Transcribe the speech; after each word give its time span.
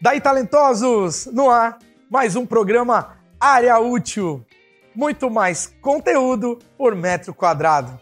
Daí, 0.00 0.20
talentosos! 0.20 1.26
No 1.26 1.50
ar, 1.50 1.76
mais 2.08 2.36
um 2.36 2.46
programa 2.46 3.16
Área 3.40 3.80
Útil. 3.80 4.46
Muito 4.94 5.28
mais 5.28 5.74
conteúdo 5.80 6.56
por 6.76 6.94
metro 6.94 7.34
quadrado. 7.34 8.00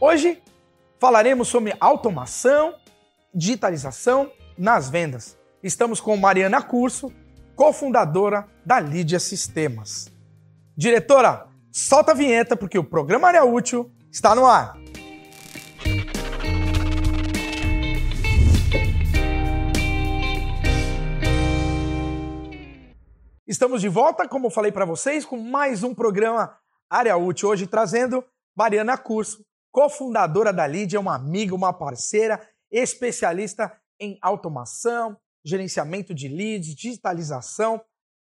Hoje 0.00 0.42
falaremos 0.98 1.46
sobre 1.48 1.76
automação, 1.78 2.74
digitalização 3.34 4.32
nas 4.56 4.88
vendas. 4.88 5.36
Estamos 5.62 6.00
com 6.00 6.16
Mariana 6.16 6.62
Curso, 6.62 7.12
cofundadora 7.54 8.48
da 8.64 8.80
Lídia 8.80 9.20
Sistemas. 9.20 10.10
Diretora, 10.74 11.46
solta 11.70 12.12
a 12.12 12.14
vinheta 12.14 12.56
porque 12.56 12.78
o 12.78 12.84
programa 12.84 13.28
Área 13.28 13.44
Útil 13.44 13.92
está 14.10 14.34
no 14.34 14.46
ar. 14.46 14.78
Estamos 23.46 23.82
de 23.82 23.90
volta, 23.90 24.26
como 24.26 24.48
falei 24.48 24.72
para 24.72 24.86
vocês, 24.86 25.26
com 25.26 25.36
mais 25.36 25.82
um 25.82 25.94
programa 25.94 26.56
Área 26.88 27.14
Útil. 27.14 27.50
Hoje 27.50 27.66
trazendo 27.66 28.24
Mariana 28.56 28.96
Curso, 28.96 29.44
cofundadora 29.70 30.50
da 30.50 30.66
Lídia, 30.66 30.98
uma 30.98 31.14
amiga, 31.14 31.54
uma 31.54 31.70
parceira, 31.70 32.40
especialista 32.72 33.70
em 34.00 34.18
automação, 34.22 35.14
gerenciamento 35.44 36.14
de 36.14 36.26
leads, 36.26 36.74
digitalização 36.74 37.82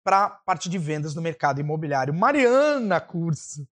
para 0.05 0.25
a 0.25 0.31
parte 0.31 0.69
de 0.69 0.77
vendas 0.77 1.15
no 1.15 1.23
mercado 1.23 1.61
imobiliário. 1.61 2.13
Mariana 2.13 3.01
Curso. 3.01 3.65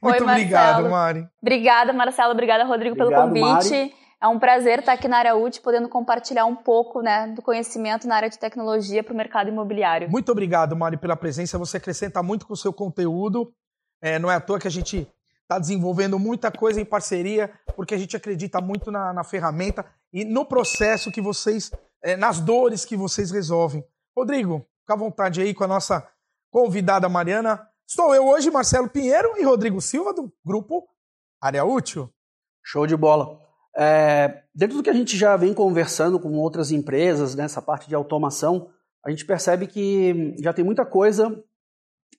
Muito 0.00 0.22
Oi, 0.22 0.30
obrigado, 0.30 0.88
Mari. 0.88 1.28
Obrigada, 1.42 1.92
Marcelo. 1.92 2.30
Obrigada, 2.30 2.62
Rodrigo, 2.62 2.94
Obrigado, 2.94 3.32
pelo 3.32 3.44
convite. 3.44 3.72
Mari. 3.72 4.05
É 4.22 4.26
um 4.26 4.38
prazer 4.38 4.78
estar 4.78 4.94
aqui 4.94 5.06
na 5.06 5.18
área 5.18 5.36
útil, 5.36 5.62
podendo 5.62 5.88
compartilhar 5.88 6.46
um 6.46 6.56
pouco 6.56 7.02
né, 7.02 7.28
do 7.28 7.42
conhecimento 7.42 8.08
na 8.08 8.16
área 8.16 8.30
de 8.30 8.38
tecnologia 8.38 9.04
para 9.04 9.12
o 9.12 9.16
mercado 9.16 9.48
imobiliário. 9.48 10.10
Muito 10.10 10.32
obrigado, 10.32 10.74
Mari, 10.74 10.96
pela 10.96 11.16
presença. 11.16 11.58
Você 11.58 11.76
acrescenta 11.76 12.22
muito 12.22 12.46
com 12.46 12.54
o 12.54 12.56
seu 12.56 12.72
conteúdo. 12.72 13.52
É, 14.00 14.18
não 14.18 14.30
é 14.30 14.36
à 14.36 14.40
toa 14.40 14.58
que 14.58 14.66
a 14.66 14.70
gente 14.70 15.06
está 15.42 15.58
desenvolvendo 15.58 16.18
muita 16.18 16.50
coisa 16.50 16.80
em 16.80 16.84
parceria, 16.84 17.52
porque 17.76 17.94
a 17.94 17.98
gente 17.98 18.16
acredita 18.16 18.60
muito 18.60 18.90
na, 18.90 19.12
na 19.12 19.22
ferramenta 19.22 19.84
e 20.12 20.24
no 20.24 20.46
processo 20.46 21.12
que 21.12 21.20
vocês, 21.20 21.70
é, 22.02 22.16
nas 22.16 22.40
dores 22.40 22.84
que 22.84 22.96
vocês 22.96 23.30
resolvem. 23.30 23.84
Rodrigo, 24.16 24.66
fica 24.80 24.94
à 24.94 24.96
vontade 24.96 25.42
aí 25.42 25.52
com 25.52 25.62
a 25.62 25.68
nossa 25.68 26.06
convidada 26.50 27.08
Mariana. 27.08 27.68
Estou 27.86 28.14
eu 28.14 28.26
hoje, 28.26 28.50
Marcelo 28.50 28.88
Pinheiro 28.88 29.36
e 29.36 29.44
Rodrigo 29.44 29.80
Silva, 29.80 30.14
do 30.14 30.32
grupo 30.44 30.88
Área 31.40 31.64
Útil. 31.64 32.10
Show 32.64 32.86
de 32.86 32.96
bola. 32.96 33.45
É, 33.76 34.42
dentro 34.54 34.78
do 34.78 34.82
que 34.82 34.90
a 34.90 34.94
gente 34.94 35.16
já 35.16 35.36
vem 35.36 35.52
conversando 35.52 36.18
com 36.18 36.32
outras 36.38 36.70
empresas 36.70 37.34
nessa 37.34 37.60
parte 37.60 37.88
de 37.88 37.94
automação, 37.94 38.70
a 39.04 39.10
gente 39.10 39.26
percebe 39.26 39.66
que 39.66 40.34
já 40.38 40.52
tem 40.52 40.64
muita 40.64 40.84
coisa 40.84 41.44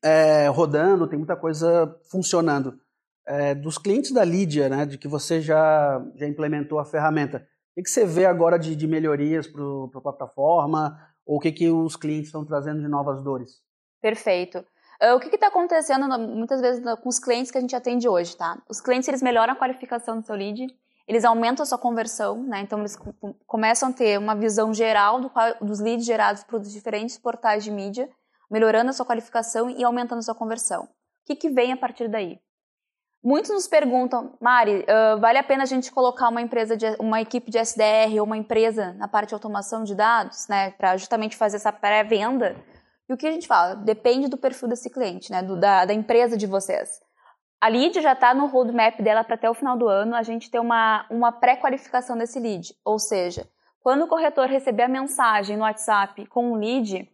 é, 0.03 0.47
rodando, 0.47 1.08
tem 1.08 1.17
muita 1.17 1.35
coisa 1.35 1.97
funcionando. 2.09 2.80
É, 3.25 3.55
dos 3.55 3.78
clientes 3.78 4.11
da 4.11 4.23
Lídia, 4.23 4.69
né, 4.69 4.85
de 4.85 4.97
que 4.97 5.08
você 5.08 5.41
já, 5.41 6.02
já 6.16 6.28
implementou 6.28 6.80
a 6.80 6.85
ferramenta, 6.85 7.45
o 7.75 7.83
que, 7.83 7.89
você 7.89 8.05
vê 8.05 8.25
agora 8.25 8.58
de, 8.58 8.75
de 8.75 8.88
melhorias 8.88 9.45
para 9.45 9.61
a 9.95 10.02
plataforma? 10.02 11.00
Ou 11.25 11.38
o 11.38 11.39
que, 11.39 11.52
que 11.52 11.69
os 11.69 11.95
clientes 11.95 12.28
estão 12.28 12.45
trazendo 12.45 12.81
de 12.81 12.88
novas 12.88 13.22
dores? 13.22 13.61
Perfeito. 14.02 14.59
Uh, 15.00 15.16
o 15.16 15.19
que 15.19 15.28
está 15.35 15.47
acontecendo 15.47 16.08
muitas 16.17 16.61
vezes 16.61 16.81
com 17.02 17.09
os 17.09 17.19
clientes 17.19 17.52
que 17.52 17.58
a 17.58 17.61
gente 17.61 17.75
atende 17.75 18.08
hoje, 18.08 18.35
tá? 18.35 18.59
Os 18.67 18.81
clientes 18.81 19.08
eles 19.08 19.22
melhoram 19.22 19.53
a 19.53 19.55
qualificação 19.55 20.19
do 20.19 20.25
seu 20.25 20.35
lead, 20.35 20.66
eles 21.08 21.23
aumentam 21.23 21.63
a 21.63 21.66
sua 21.66 21.77
conversão, 21.77 22.44
né? 22.44 22.59
Então 22.61 22.80
eles 22.80 22.95
co- 22.95 23.13
co- 23.13 23.36
começam 23.45 23.89
a 23.89 23.94
ter 23.94 24.19
uma 24.19 24.36
visão 24.36 24.73
geral 24.73 25.22
do 25.22 25.30
qual- 25.30 25.55
dos 25.61 25.80
leads 25.80 26.05
gerados 26.05 26.44
pelos 26.44 26.72
diferentes 26.72 27.17
portais 27.17 27.63
de 27.63 27.72
mídia, 27.72 28.09
melhorando 28.52 28.89
a 28.89 28.94
sua 28.94 29.05
qualificação 29.05 29.69
e 29.69 29.83
aumentando 29.83 30.19
a 30.19 30.23
sua 30.23 30.35
conversão. 30.35 30.83
O 30.83 30.88
que, 31.25 31.35
que 31.35 31.50
vem 31.50 31.72
a 31.72 31.78
partir 31.78 32.08
daí? 32.08 32.39
Muitos 33.23 33.52
nos 33.52 33.67
perguntam, 33.67 34.38
Mari, 34.39 34.85
uh, 34.85 35.19
vale 35.19 35.38
a 35.38 35.44
pena 35.44 35.63
a 35.63 35.66
gente 35.66 35.91
colocar 35.91 36.29
uma 36.29 36.41
empresa, 36.41 36.78
de, 36.78 36.85
uma 37.00 37.19
equipe 37.19 37.50
de 37.51 37.57
SDR 37.57 38.19
ou 38.19 38.25
uma 38.25 38.38
empresa 38.38 38.94
na 38.94 39.07
parte 39.07 39.29
de 39.29 39.34
automação 39.34 39.84
de 39.84 39.95
dados, 39.95 40.47
né, 40.47 40.72
para 40.72 40.95
justamente 40.95 41.35
fazer 41.35 41.57
essa 41.57 41.72
pré-venda? 41.72 42.56
E 43.09 43.13
o 43.13 43.18
que 43.18 43.28
a 43.28 43.31
gente 43.31 43.47
fala? 43.47 43.75
Depende 43.75 44.28
do 44.29 44.38
perfil 44.38 44.68
desse 44.69 44.89
cliente, 44.89 45.31
né, 45.31 45.41
do, 45.41 45.59
da, 45.59 45.84
da 45.85 45.94
empresa 45.94 46.38
de 46.38 46.45
vocês. 46.45 47.01
A 47.59 47.69
lead 47.69 48.00
já 48.01 48.13
está 48.13 48.35
no 48.35 48.45
roadmap 48.45 49.01
dela 49.01 49.23
para 49.23 49.34
até 49.34 49.50
o 49.50 49.53
final 49.53 49.75
do 49.75 49.88
ano 49.88 50.16
a 50.16 50.22
gente 50.22 50.50
ter 50.51 50.59
uma, 50.59 51.07
uma 51.09 51.31
pré-qualificação 51.31 52.16
desse 52.16 52.40
lead. 52.40 52.75
Ou 52.85 53.00
seja, 53.00 53.50
quando 53.81 54.03
o 54.03 54.07
corretor 54.07 54.47
receber 54.47 54.84
a 54.84 54.88
mensagem 54.88 55.57
no 55.57 55.63
WhatsApp 55.63 56.28
com 56.28 56.51
um 56.51 56.56
lead, 56.56 57.09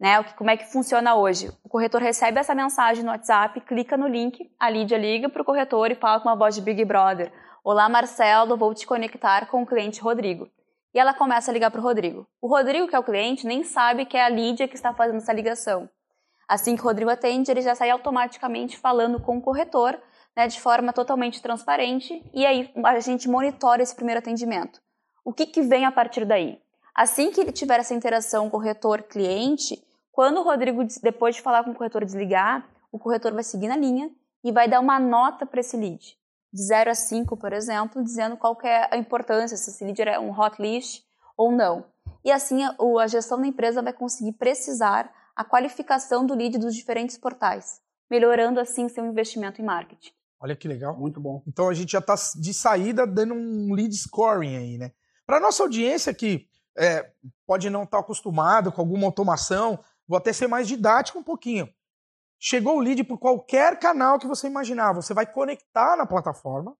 né, 0.00 0.24
como 0.36 0.50
é 0.50 0.56
que 0.56 0.72
funciona 0.72 1.14
hoje? 1.14 1.52
O 1.62 1.68
corretor 1.68 2.02
recebe 2.02 2.40
essa 2.40 2.52
mensagem 2.52 3.04
no 3.04 3.12
WhatsApp, 3.12 3.60
clica 3.60 3.96
no 3.96 4.08
link, 4.08 4.50
a 4.58 4.68
Lídia 4.68 4.98
liga 4.98 5.28
para 5.28 5.42
o 5.42 5.44
corretor 5.44 5.92
e 5.92 5.94
fala 5.94 6.20
com 6.20 6.28
uma 6.28 6.36
voz 6.36 6.56
de 6.56 6.62
Big 6.62 6.84
Brother. 6.84 7.32
Olá, 7.62 7.88
Marcelo, 7.88 8.56
vou 8.56 8.74
te 8.74 8.88
conectar 8.88 9.46
com 9.46 9.62
o 9.62 9.66
cliente 9.66 10.00
Rodrigo. 10.00 10.48
E 10.92 10.98
ela 10.98 11.14
começa 11.14 11.52
a 11.52 11.54
ligar 11.54 11.70
para 11.70 11.80
o 11.80 11.84
Rodrigo. 11.84 12.26
O 12.40 12.48
Rodrigo, 12.48 12.88
que 12.88 12.96
é 12.96 12.98
o 12.98 13.04
cliente, 13.04 13.46
nem 13.46 13.62
sabe 13.62 14.04
que 14.04 14.16
é 14.16 14.24
a 14.24 14.28
Lídia 14.28 14.66
que 14.66 14.74
está 14.74 14.92
fazendo 14.92 15.18
essa 15.18 15.32
ligação. 15.32 15.88
Assim 16.48 16.76
que 16.76 16.82
o 16.82 16.84
Rodrigo 16.84 17.10
atende, 17.10 17.50
ele 17.50 17.60
já 17.60 17.74
sai 17.74 17.90
automaticamente 17.90 18.78
falando 18.78 19.20
com 19.20 19.38
o 19.38 19.42
corretor, 19.42 20.00
né, 20.36 20.46
de 20.46 20.60
forma 20.60 20.92
totalmente 20.92 21.42
transparente, 21.42 22.22
e 22.32 22.46
aí 22.46 22.70
a 22.84 23.00
gente 23.00 23.28
monitora 23.28 23.82
esse 23.82 23.94
primeiro 23.94 24.18
atendimento. 24.18 24.80
O 25.24 25.32
que, 25.32 25.46
que 25.46 25.62
vem 25.62 25.84
a 25.84 25.90
partir 25.90 26.24
daí? 26.24 26.60
Assim 26.94 27.30
que 27.30 27.40
ele 27.40 27.52
tiver 27.52 27.80
essa 27.80 27.94
interação 27.94 28.48
corretor-cliente, 28.48 29.82
quando 30.12 30.38
o 30.38 30.42
Rodrigo, 30.42 30.82
depois 31.02 31.36
de 31.36 31.42
falar 31.42 31.64
com 31.64 31.72
o 31.72 31.74
corretor 31.74 32.04
desligar, 32.04 32.66
o 32.92 32.98
corretor 32.98 33.32
vai 33.34 33.42
seguir 33.42 33.68
na 33.68 33.76
linha 33.76 34.10
e 34.42 34.52
vai 34.52 34.68
dar 34.68 34.80
uma 34.80 34.98
nota 34.98 35.44
para 35.44 35.60
esse 35.60 35.76
lead. 35.76 36.16
De 36.52 36.62
0 36.62 36.90
a 36.90 36.94
5, 36.94 37.36
por 37.36 37.52
exemplo, 37.52 38.02
dizendo 38.02 38.36
qual 38.36 38.56
é 38.62 38.94
a 38.94 38.96
importância, 38.96 39.56
se 39.56 39.68
esse 39.68 39.84
lead 39.84 40.00
é 40.02 40.18
um 40.18 40.30
hot 40.30 40.62
list 40.62 41.02
ou 41.36 41.52
não. 41.52 41.84
E 42.24 42.30
assim 42.30 42.62
a 42.64 43.06
gestão 43.06 43.40
da 43.40 43.46
empresa 43.46 43.82
vai 43.82 43.92
conseguir 43.92 44.32
precisar 44.32 45.12
a 45.36 45.44
qualificação 45.44 46.24
do 46.24 46.34
lead 46.34 46.58
dos 46.58 46.74
diferentes 46.74 47.18
portais, 47.18 47.80
melhorando 48.10 48.58
assim 48.58 48.88
seu 48.88 49.04
investimento 49.04 49.60
em 49.60 49.64
marketing. 49.64 50.12
Olha 50.40 50.56
que 50.56 50.66
legal. 50.66 50.96
Muito 50.98 51.20
bom. 51.20 51.42
Então 51.46 51.68
a 51.68 51.74
gente 51.74 51.92
já 51.92 51.98
está 51.98 52.14
de 52.14 52.54
saída 52.54 53.06
dando 53.06 53.34
um 53.34 53.72
lead 53.74 53.94
scoring 53.94 54.56
aí, 54.56 54.78
né? 54.78 54.92
Para 55.26 55.40
nossa 55.40 55.62
audiência 55.62 56.14
que 56.14 56.48
é, 56.78 57.10
pode 57.46 57.68
não 57.68 57.84
estar 57.84 57.98
acostumado 57.98 58.70
com 58.70 58.80
alguma 58.80 59.06
automação, 59.06 59.78
vou 60.06 60.16
até 60.16 60.32
ser 60.32 60.46
mais 60.46 60.68
didático 60.68 61.18
um 61.18 61.22
pouquinho. 61.22 61.68
Chegou 62.38 62.76
o 62.76 62.80
lead 62.80 63.02
por 63.04 63.18
qualquer 63.18 63.78
canal 63.78 64.18
que 64.18 64.26
você 64.26 64.46
imaginar, 64.46 64.92
você 64.92 65.14
vai 65.14 65.26
conectar 65.26 65.96
na 65.96 66.06
plataforma 66.06 66.76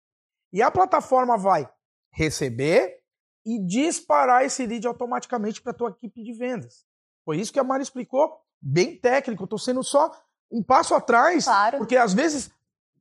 e 0.53 0.63
a 0.63 0.71
plataforma 0.71 1.37
vai 1.37 1.69
receber 2.13 3.01
e 3.45 3.59
disparar 3.67 4.45
esse 4.45 4.67
lead 4.67 4.87
automaticamente 4.87 5.63
para 5.63 5.73
a 5.73 5.75
tua 5.75 5.91
equipe 5.91 6.23
de 6.23 6.33
vendas. 6.33 6.85
Foi 7.25 7.39
isso 7.39 7.53
que 7.53 7.59
a 7.59 7.65
Mari 7.65 7.83
explicou, 7.83 8.39
bem 8.67 8.97
técnico. 8.97 9.43
Eu 9.43 9.47
estou 9.47 9.59
sendo 9.59 9.83
só 9.83 10.11
um 10.51 10.63
passo 10.63 10.95
atrás, 10.95 11.45
Claro. 11.45 11.79
porque 11.79 11.97
às 11.97 12.13
vezes 12.13 12.51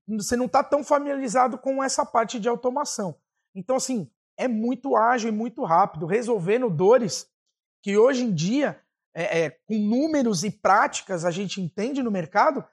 você 0.07 0.35
não 0.35 0.45
está 0.45 0.63
tão 0.63 0.83
familiarizado 0.83 1.57
com 1.57 1.83
essa 1.83 2.05
parte 2.05 2.39
de 2.39 2.47
automação. 2.47 3.15
Então, 3.55 3.75
assim, 3.75 4.09
é 4.37 4.47
muito 4.47 4.95
ágil 4.95 5.29
e 5.29 5.31
muito 5.31 5.63
rápido, 5.63 6.05
resolvendo 6.05 6.69
dores 6.69 7.27
que 7.81 7.97
hoje 7.97 8.23
em 8.23 8.33
dia, 8.33 8.79
é, 9.13 9.45
é, 9.45 9.49
com 9.49 9.75
números 9.77 10.43
e 10.43 10.51
práticas, 10.51 11.23
a 11.25 11.31
gente 11.31 11.61
entende 11.61 12.03
no 12.03 12.11
mercado 12.11 12.63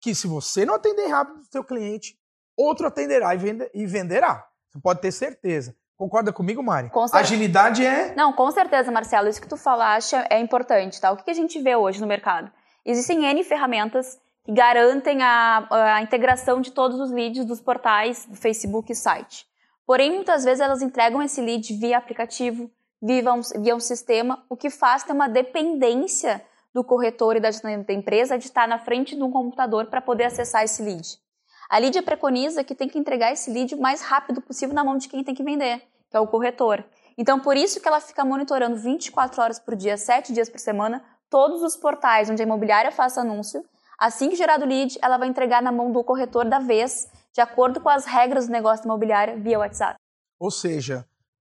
que 0.00 0.14
se 0.14 0.26
você 0.26 0.64
não 0.66 0.74
atender 0.74 1.06
rápido 1.06 1.40
o 1.40 1.44
seu 1.50 1.62
cliente, 1.62 2.18
outro 2.56 2.86
atenderá 2.86 3.34
e, 3.34 3.38
vende- 3.38 3.70
e 3.72 3.86
venderá. 3.86 4.46
Você 4.70 4.80
pode 4.80 5.00
ter 5.00 5.12
certeza. 5.12 5.76
Concorda 6.02 6.32
comigo, 6.32 6.60
Mari? 6.64 6.90
Com. 6.90 7.06
Agilidade 7.12 7.86
é. 7.86 8.12
Não, 8.16 8.32
com 8.32 8.50
certeza, 8.50 8.90
Marcelo, 8.90 9.28
isso 9.28 9.40
que 9.40 9.46
tu 9.46 9.56
falaste 9.56 10.16
é 10.28 10.40
importante, 10.40 11.00
tá? 11.00 11.12
O 11.12 11.16
que 11.16 11.22
que 11.22 11.30
a 11.30 11.34
gente 11.34 11.62
vê 11.62 11.76
hoje 11.76 12.00
no 12.00 12.08
mercado? 12.08 12.50
Existem 12.84 13.24
N 13.24 13.44
ferramentas 13.44 14.18
que 14.44 14.50
garantem 14.50 15.22
a, 15.22 15.64
a 15.70 16.02
integração 16.02 16.60
de 16.60 16.72
todos 16.72 16.98
os 16.98 17.12
leads 17.12 17.44
dos 17.44 17.60
portais 17.60 18.26
do 18.26 18.34
Facebook 18.34 18.90
e 18.90 18.96
site. 18.96 19.46
Porém, 19.86 20.10
muitas 20.12 20.42
vezes 20.42 20.60
elas 20.60 20.82
entregam 20.82 21.22
esse 21.22 21.40
lead 21.40 21.72
via 21.74 21.98
aplicativo, 21.98 22.68
via 23.00 23.32
um, 23.32 23.40
via 23.62 23.76
um 23.76 23.80
sistema, 23.80 24.44
o 24.48 24.56
que 24.56 24.70
faz 24.70 25.04
ter 25.04 25.12
uma 25.12 25.28
dependência 25.28 26.44
do 26.74 26.82
corretor 26.82 27.36
e 27.36 27.40
da, 27.40 27.50
da 27.50 27.92
empresa 27.92 28.36
de 28.36 28.46
estar 28.46 28.66
na 28.66 28.80
frente 28.80 29.14
de 29.14 29.22
um 29.22 29.30
computador 29.30 29.86
para 29.86 30.00
poder 30.00 30.24
acessar 30.24 30.64
esse 30.64 30.82
lead. 30.82 31.22
A 31.70 31.78
Lídia 31.78 32.02
preconiza 32.02 32.64
que 32.64 32.74
tem 32.74 32.88
que 32.88 32.98
entregar 32.98 33.32
esse 33.32 33.52
lead 33.52 33.76
o 33.76 33.80
mais 33.80 34.02
rápido 34.02 34.42
possível 34.42 34.74
na 34.74 34.82
mão 34.82 34.98
de 34.98 35.08
quem 35.08 35.22
tem 35.22 35.34
que 35.34 35.44
vender, 35.44 35.80
que 36.12 36.16
é 36.16 36.20
o 36.20 36.26
corretor. 36.26 36.84
Então, 37.16 37.40
por 37.40 37.56
isso 37.56 37.80
que 37.80 37.88
ela 37.88 38.00
fica 38.00 38.22
monitorando 38.22 38.76
24 38.76 39.42
horas 39.42 39.58
por 39.58 39.74
dia, 39.74 39.96
7 39.96 40.32
dias 40.32 40.50
por 40.50 40.60
semana, 40.60 41.02
todos 41.30 41.62
os 41.62 41.74
portais 41.74 42.28
onde 42.28 42.42
a 42.42 42.44
imobiliária 42.44 42.92
faça 42.92 43.22
anúncio. 43.22 43.64
Assim 43.98 44.28
que 44.28 44.36
gerado 44.36 44.66
lead, 44.66 44.98
ela 45.00 45.16
vai 45.16 45.26
entregar 45.26 45.62
na 45.62 45.72
mão 45.72 45.90
do 45.90 46.04
corretor 46.04 46.44
da 46.44 46.58
vez, 46.58 47.08
de 47.32 47.40
acordo 47.40 47.80
com 47.80 47.88
as 47.88 48.04
regras 48.04 48.46
do 48.46 48.52
negócio 48.52 48.84
imobiliário, 48.84 49.42
via 49.42 49.58
WhatsApp. 49.58 49.96
Ou 50.38 50.50
seja, 50.50 51.06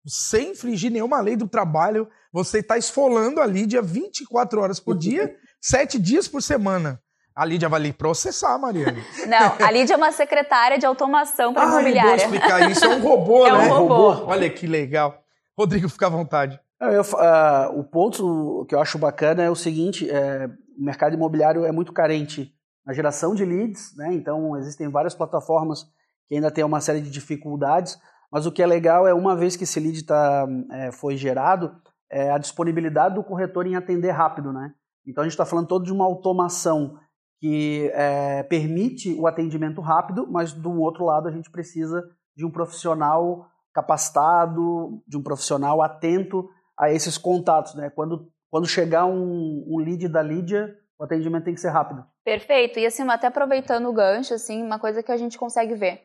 sem 0.07 0.51
infringir 0.51 0.91
nenhuma 0.91 1.19
lei 1.19 1.35
do 1.35 1.49
trabalho, 1.49 2.07
você 2.31 2.59
está 2.59 2.77
esfolando 2.77 3.41
a 3.41 3.45
Lídia 3.45 3.81
24 3.81 4.61
horas 4.61 4.79
por 4.79 4.97
dia, 4.97 5.35
7 5.59 5.99
dias 5.99 6.29
por 6.29 6.41
semana. 6.41 7.01
A 7.35 7.43
Lídia 7.43 7.67
vai 7.67 7.81
lhe 7.81 7.91
processar, 7.91 8.57
Mariana. 8.57 8.97
Não, 9.27 9.65
a 9.67 9.69
Lídia 9.71 9.95
é 9.95 9.97
uma 9.97 10.11
secretária 10.11 10.77
de 10.77 10.85
automação 10.85 11.53
para 11.53 11.63
Ah, 11.63 11.67
imobiliária. 11.81 12.27
vou 12.27 12.35
explicar 12.35 12.71
isso. 12.71 12.85
É 12.85 12.87
um 12.87 13.01
robô, 13.01 13.45
É 13.47 13.53
um 13.53 13.57
né? 13.57 13.67
robô. 13.67 14.25
Olha 14.25 14.49
que 14.49 14.65
legal. 14.65 15.21
Rodrigo, 15.57 15.89
fica 15.89 16.07
à 16.07 16.09
vontade. 16.09 16.59
Eu 16.79 17.01
ah, 17.17 17.71
o 17.73 17.83
ponto 17.83 18.65
que 18.69 18.75
eu 18.75 18.79
acho 18.79 18.97
bacana 18.97 19.43
é 19.43 19.49
o 19.49 19.55
seguinte: 19.55 20.09
é, 20.09 20.49
o 20.77 20.83
mercado 20.83 21.13
imobiliário 21.13 21.65
é 21.65 21.71
muito 21.71 21.91
carente 21.91 22.53
na 22.85 22.93
geração 22.93 23.33
de 23.33 23.43
leads, 23.43 23.95
né? 23.97 24.13
então 24.13 24.55
existem 24.57 24.87
várias 24.89 25.15
plataformas 25.15 25.87
que 26.27 26.35
ainda 26.35 26.51
têm 26.51 26.63
uma 26.63 26.79
série 26.79 27.01
de 27.01 27.09
dificuldades, 27.09 27.97
mas 28.31 28.45
o 28.45 28.51
que 28.51 28.61
é 28.61 28.65
legal 28.67 29.07
é 29.07 29.13
uma 29.13 29.35
vez 29.35 29.55
que 29.55 29.63
esse 29.63 29.79
lead 29.79 30.03
tá, 30.03 30.45
é, 30.71 30.91
foi 30.91 31.17
gerado, 31.17 31.71
é 32.11 32.29
a 32.29 32.37
disponibilidade 32.37 33.15
do 33.15 33.23
corretor 33.23 33.65
em 33.65 33.75
atender 33.75 34.11
rápido. 34.11 34.53
Né? 34.53 34.71
Então 35.07 35.23
a 35.23 35.25
gente 35.25 35.33
está 35.33 35.45
falando 35.45 35.67
todo 35.67 35.83
de 35.83 35.91
uma 35.91 36.05
automação 36.05 36.99
que 37.45 37.91
é, 37.93 38.41
permite 38.41 39.13
o 39.13 39.27
atendimento 39.27 39.79
rápido, 39.79 40.25
mas 40.27 40.51
do 40.51 40.81
outro 40.81 41.05
lado 41.05 41.27
a 41.27 41.31
gente 41.31 41.51
precisa 41.51 42.03
de 42.35 42.43
um 42.43 42.49
profissional 42.49 43.47
capacitado, 43.71 44.99
de 45.07 45.15
um 45.15 45.21
profissional 45.21 45.79
atento 45.83 46.49
a 46.75 46.91
esses 46.91 47.19
contatos, 47.19 47.75
né? 47.75 47.91
Quando, 47.91 48.31
quando 48.49 48.67
chegar 48.67 49.05
um, 49.05 49.63
um 49.67 49.77
lead 49.77 50.07
da 50.07 50.23
Lídia, 50.23 50.75
o 50.97 51.03
atendimento 51.03 51.43
tem 51.43 51.53
que 51.53 51.61
ser 51.61 51.69
rápido. 51.69 52.03
Perfeito. 52.23 52.79
E 52.79 52.85
assim, 52.87 53.07
até 53.07 53.27
aproveitando 53.27 53.89
o 53.89 53.93
gancho, 53.93 54.33
assim, 54.33 54.63
uma 54.63 54.79
coisa 54.79 55.03
que 55.03 55.11
a 55.11 55.17
gente 55.17 55.37
consegue 55.37 55.75
ver. 55.75 56.01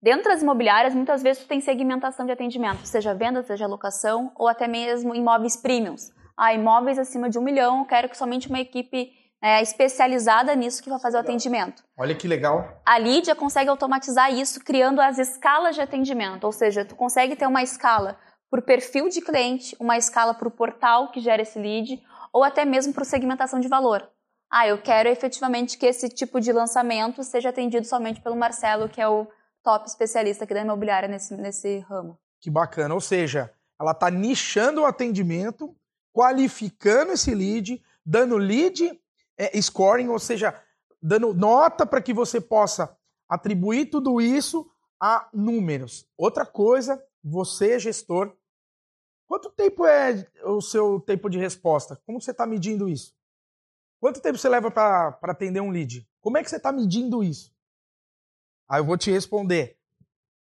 Dentro 0.00 0.30
das 0.30 0.40
imobiliárias, 0.40 0.94
muitas 0.94 1.22
vezes 1.22 1.42
tu 1.42 1.46
tem 1.48 1.60
segmentação 1.60 2.24
de 2.24 2.32
atendimento, 2.32 2.86
seja 2.86 3.12
venda, 3.12 3.42
seja 3.42 3.66
locação, 3.66 4.32
ou 4.34 4.48
até 4.48 4.66
mesmo 4.66 5.14
imóveis 5.14 5.58
premiums. 5.58 6.10
Ah, 6.34 6.54
imóveis 6.54 6.98
acima 6.98 7.28
de 7.28 7.38
um 7.38 7.42
milhão, 7.42 7.84
quero 7.84 8.08
que 8.08 8.16
somente 8.16 8.48
uma 8.48 8.60
equipe 8.60 9.12
é, 9.44 9.60
especializada 9.60 10.54
nisso 10.54 10.82
que 10.82 10.88
vai 10.88 10.98
fazer 10.98 11.18
o 11.18 11.20
atendimento. 11.20 11.84
Olha 11.98 12.14
que 12.14 12.26
legal. 12.26 12.80
A 12.82 12.98
Lídia 12.98 13.34
consegue 13.34 13.68
automatizar 13.68 14.32
isso 14.32 14.58
criando 14.64 15.02
as 15.02 15.18
escalas 15.18 15.74
de 15.74 15.82
atendimento, 15.82 16.44
ou 16.44 16.52
seja, 16.52 16.82
tu 16.82 16.96
consegue 16.96 17.36
ter 17.36 17.46
uma 17.46 17.62
escala 17.62 18.18
por 18.50 18.62
perfil 18.62 19.10
de 19.10 19.20
cliente, 19.20 19.76
uma 19.78 19.98
escala 19.98 20.32
para 20.32 20.48
o 20.48 20.50
portal 20.50 21.10
que 21.10 21.20
gera 21.20 21.42
esse 21.42 21.58
lead, 21.58 22.02
ou 22.32 22.42
até 22.42 22.64
mesmo 22.64 22.94
por 22.94 23.04
segmentação 23.04 23.60
de 23.60 23.68
valor. 23.68 24.08
Ah, 24.50 24.66
eu 24.66 24.78
quero 24.78 25.10
efetivamente 25.10 25.76
que 25.76 25.84
esse 25.84 26.08
tipo 26.08 26.40
de 26.40 26.50
lançamento 26.50 27.22
seja 27.22 27.50
atendido 27.50 27.86
somente 27.86 28.22
pelo 28.22 28.36
Marcelo, 28.36 28.88
que 28.88 29.00
é 29.00 29.06
o 29.06 29.26
top 29.62 29.86
especialista 29.86 30.44
aqui 30.44 30.54
da 30.54 30.62
imobiliária 30.62 31.08
nesse, 31.08 31.34
nesse 31.34 31.80
ramo. 31.80 32.18
Que 32.40 32.50
bacana. 32.50 32.94
Ou 32.94 33.00
seja, 33.00 33.52
ela 33.78 33.90
está 33.90 34.10
nichando 34.10 34.80
o 34.80 34.86
atendimento, 34.86 35.76
qualificando 36.14 37.12
esse 37.12 37.34
lead, 37.34 37.82
dando 38.06 38.38
lead 38.38 38.98
é, 39.36 39.60
scoring, 39.60 40.08
ou 40.08 40.18
seja, 40.18 40.58
dando 41.02 41.34
nota 41.34 41.84
para 41.84 42.02
que 42.02 42.14
você 42.14 42.40
possa 42.40 42.96
atribuir 43.28 43.86
tudo 43.86 44.20
isso 44.20 44.70
a 45.00 45.28
números. 45.32 46.06
Outra 46.16 46.46
coisa, 46.46 47.02
você, 47.22 47.78
gestor, 47.78 48.34
quanto 49.26 49.50
tempo 49.50 49.84
é 49.86 50.26
o 50.44 50.60
seu 50.60 51.00
tempo 51.00 51.28
de 51.28 51.38
resposta? 51.38 52.00
Como 52.06 52.20
você 52.20 52.30
está 52.30 52.46
medindo 52.46 52.88
isso? 52.88 53.14
Quanto 54.00 54.20
tempo 54.20 54.38
você 54.38 54.48
leva 54.48 54.70
para 54.70 55.18
atender 55.22 55.60
um 55.60 55.70
lead? 55.70 56.06
Como 56.20 56.38
é 56.38 56.42
que 56.42 56.50
você 56.50 56.56
está 56.56 56.70
medindo 56.70 57.22
isso? 57.22 57.54
Aí 58.68 58.80
eu 58.80 58.84
vou 58.84 58.96
te 58.96 59.10
responder. 59.10 59.78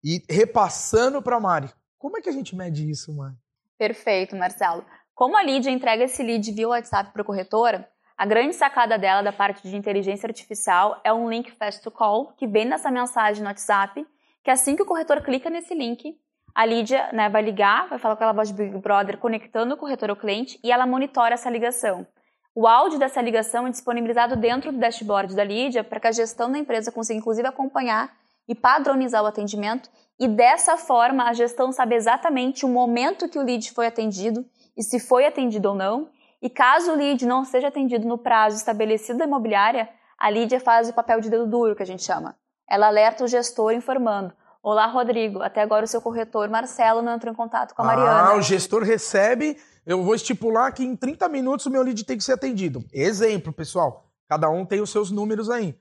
E 0.04 0.24
repassando 0.30 1.21
para 1.21 1.39
Mari. 1.39 1.71
Como 1.98 2.18
é 2.18 2.21
que 2.21 2.30
a 2.30 2.31
gente 2.31 2.56
mede 2.56 2.89
isso, 2.89 3.13
Mari? 3.13 3.36
Perfeito, 3.78 4.36
Marcelo. 4.36 4.86
Como 5.13 5.38
a 5.38 5.44
Lídia 5.44 5.71
entrega 5.71 6.04
esse 6.04 6.21
lead 6.21 6.51
via 6.51 6.68
WhatsApp 6.68 7.12
para 7.12 7.21
a 7.21 7.25
corretora, 7.25 7.89
a 8.17 8.25
grande 8.25 8.56
sacada 8.56 8.97
dela 8.97 9.21
da 9.21 9.33
parte 9.33 9.67
de 9.67 9.75
inteligência 9.75 10.27
artificial 10.27 11.00
é 11.03 11.12
um 11.12 11.29
link 11.29 11.51
fast 11.51 11.81
to 11.81 11.91
call 11.91 12.33
que 12.38 12.47
vem 12.47 12.65
nessa 12.65 12.89
mensagem 12.89 13.44
no 13.44 13.50
WhatsApp, 13.50 14.06
que 14.44 14.50
assim 14.50 14.75
que 14.75 14.81
o 14.81 14.85
corretor 14.85 15.21
clica 15.21 15.50
nesse 15.50 15.75
link, 15.75 16.17
a 16.53 16.65
Lídia 16.65 17.09
né, 17.12 17.27
vai 17.27 17.41
ligar, 17.41 17.89
vai 17.89 18.00
falar 18.00 18.15
com 18.15 18.23
aquela 18.23 18.31
voz 18.31 18.47
de 18.47 18.53
Big 18.53 18.77
Brother, 18.77 19.17
conectando 19.17 19.73
o 19.73 19.77
corretor 19.77 20.09
ao 20.09 20.15
cliente 20.15 20.57
e 20.63 20.71
ela 20.71 20.85
monitora 20.85 21.33
essa 21.33 21.50
ligação. 21.50 22.07
O 22.56 22.65
áudio 22.65 22.97
dessa 22.97 23.21
ligação 23.21 23.67
é 23.67 23.69
disponibilizado 23.69 24.38
dentro 24.38 24.71
do 24.71 24.77
dashboard 24.77 25.35
da 25.35 25.44
Lídia 25.44 25.83
para 25.83 26.00
que 26.00 26.07
a 26.07 26.11
gestão 26.13 26.50
da 26.50 26.57
empresa 26.57 26.94
consiga 26.94 27.19
inclusive 27.19 27.45
acompanhar 27.45 28.15
e 28.47 28.56
padronizar 28.56 29.21
o 29.21 29.25
atendimento 29.25 29.89
e 30.18 30.29
dessa 30.29 30.77
forma 30.77 31.27
a 31.27 31.33
gestão 31.33 31.73
sabe 31.73 31.95
exatamente 31.95 32.65
o 32.65 32.69
momento 32.69 33.27
que 33.27 33.38
o 33.38 33.44
lead 33.44 33.73
foi 33.73 33.88
atendido 33.88 34.45
e 34.77 34.83
se 34.83 34.97
foi 34.97 35.25
atendido 35.25 35.68
ou 35.69 35.75
não. 35.75 36.07
E 36.41 36.49
caso 36.49 36.91
o 36.91 36.95
lead 36.95 37.25
não 37.25 37.43
seja 37.43 37.67
atendido 37.67 38.07
no 38.07 38.17
prazo 38.17 38.57
estabelecido 38.57 39.19
da 39.19 39.25
imobiliária, 39.25 39.89
a 40.17 40.29
Lídia 40.29 40.59
faz 40.59 40.89
o 40.89 40.93
papel 40.93 41.19
de 41.19 41.29
dedo 41.29 41.47
duro, 41.47 41.75
que 41.75 41.83
a 41.83 41.85
gente 41.85 42.03
chama. 42.03 42.35
Ela 42.69 42.87
alerta 42.87 43.23
o 43.23 43.27
gestor 43.27 43.73
informando: 43.73 44.33
Olá, 44.61 44.87
Rodrigo, 44.87 45.41
até 45.41 45.61
agora 45.61 45.85
o 45.85 45.87
seu 45.87 46.01
corretor 46.01 46.49
Marcelo 46.49 47.01
não 47.01 47.15
entrou 47.15 47.31
em 47.31 47.35
contato 47.35 47.75
com 47.75 47.81
a 47.81 47.85
Mariana. 47.85 48.29
Ah, 48.29 48.35
o 48.35 48.41
gestor 48.41 48.83
recebe, 48.83 49.57
eu 49.85 50.03
vou 50.03 50.15
estipular 50.15 50.73
que 50.73 50.83
em 50.83 50.95
30 50.95 51.29
minutos 51.29 51.65
o 51.65 51.69
meu 51.69 51.83
lead 51.83 52.03
tem 52.03 52.17
que 52.17 52.23
ser 52.23 52.33
atendido. 52.33 52.83
Exemplo, 52.91 53.53
pessoal. 53.53 54.05
Cada 54.27 54.49
um 54.49 54.65
tem 54.65 54.81
os 54.81 54.89
seus 54.89 55.11
números 55.11 55.49
aí. 55.49 55.77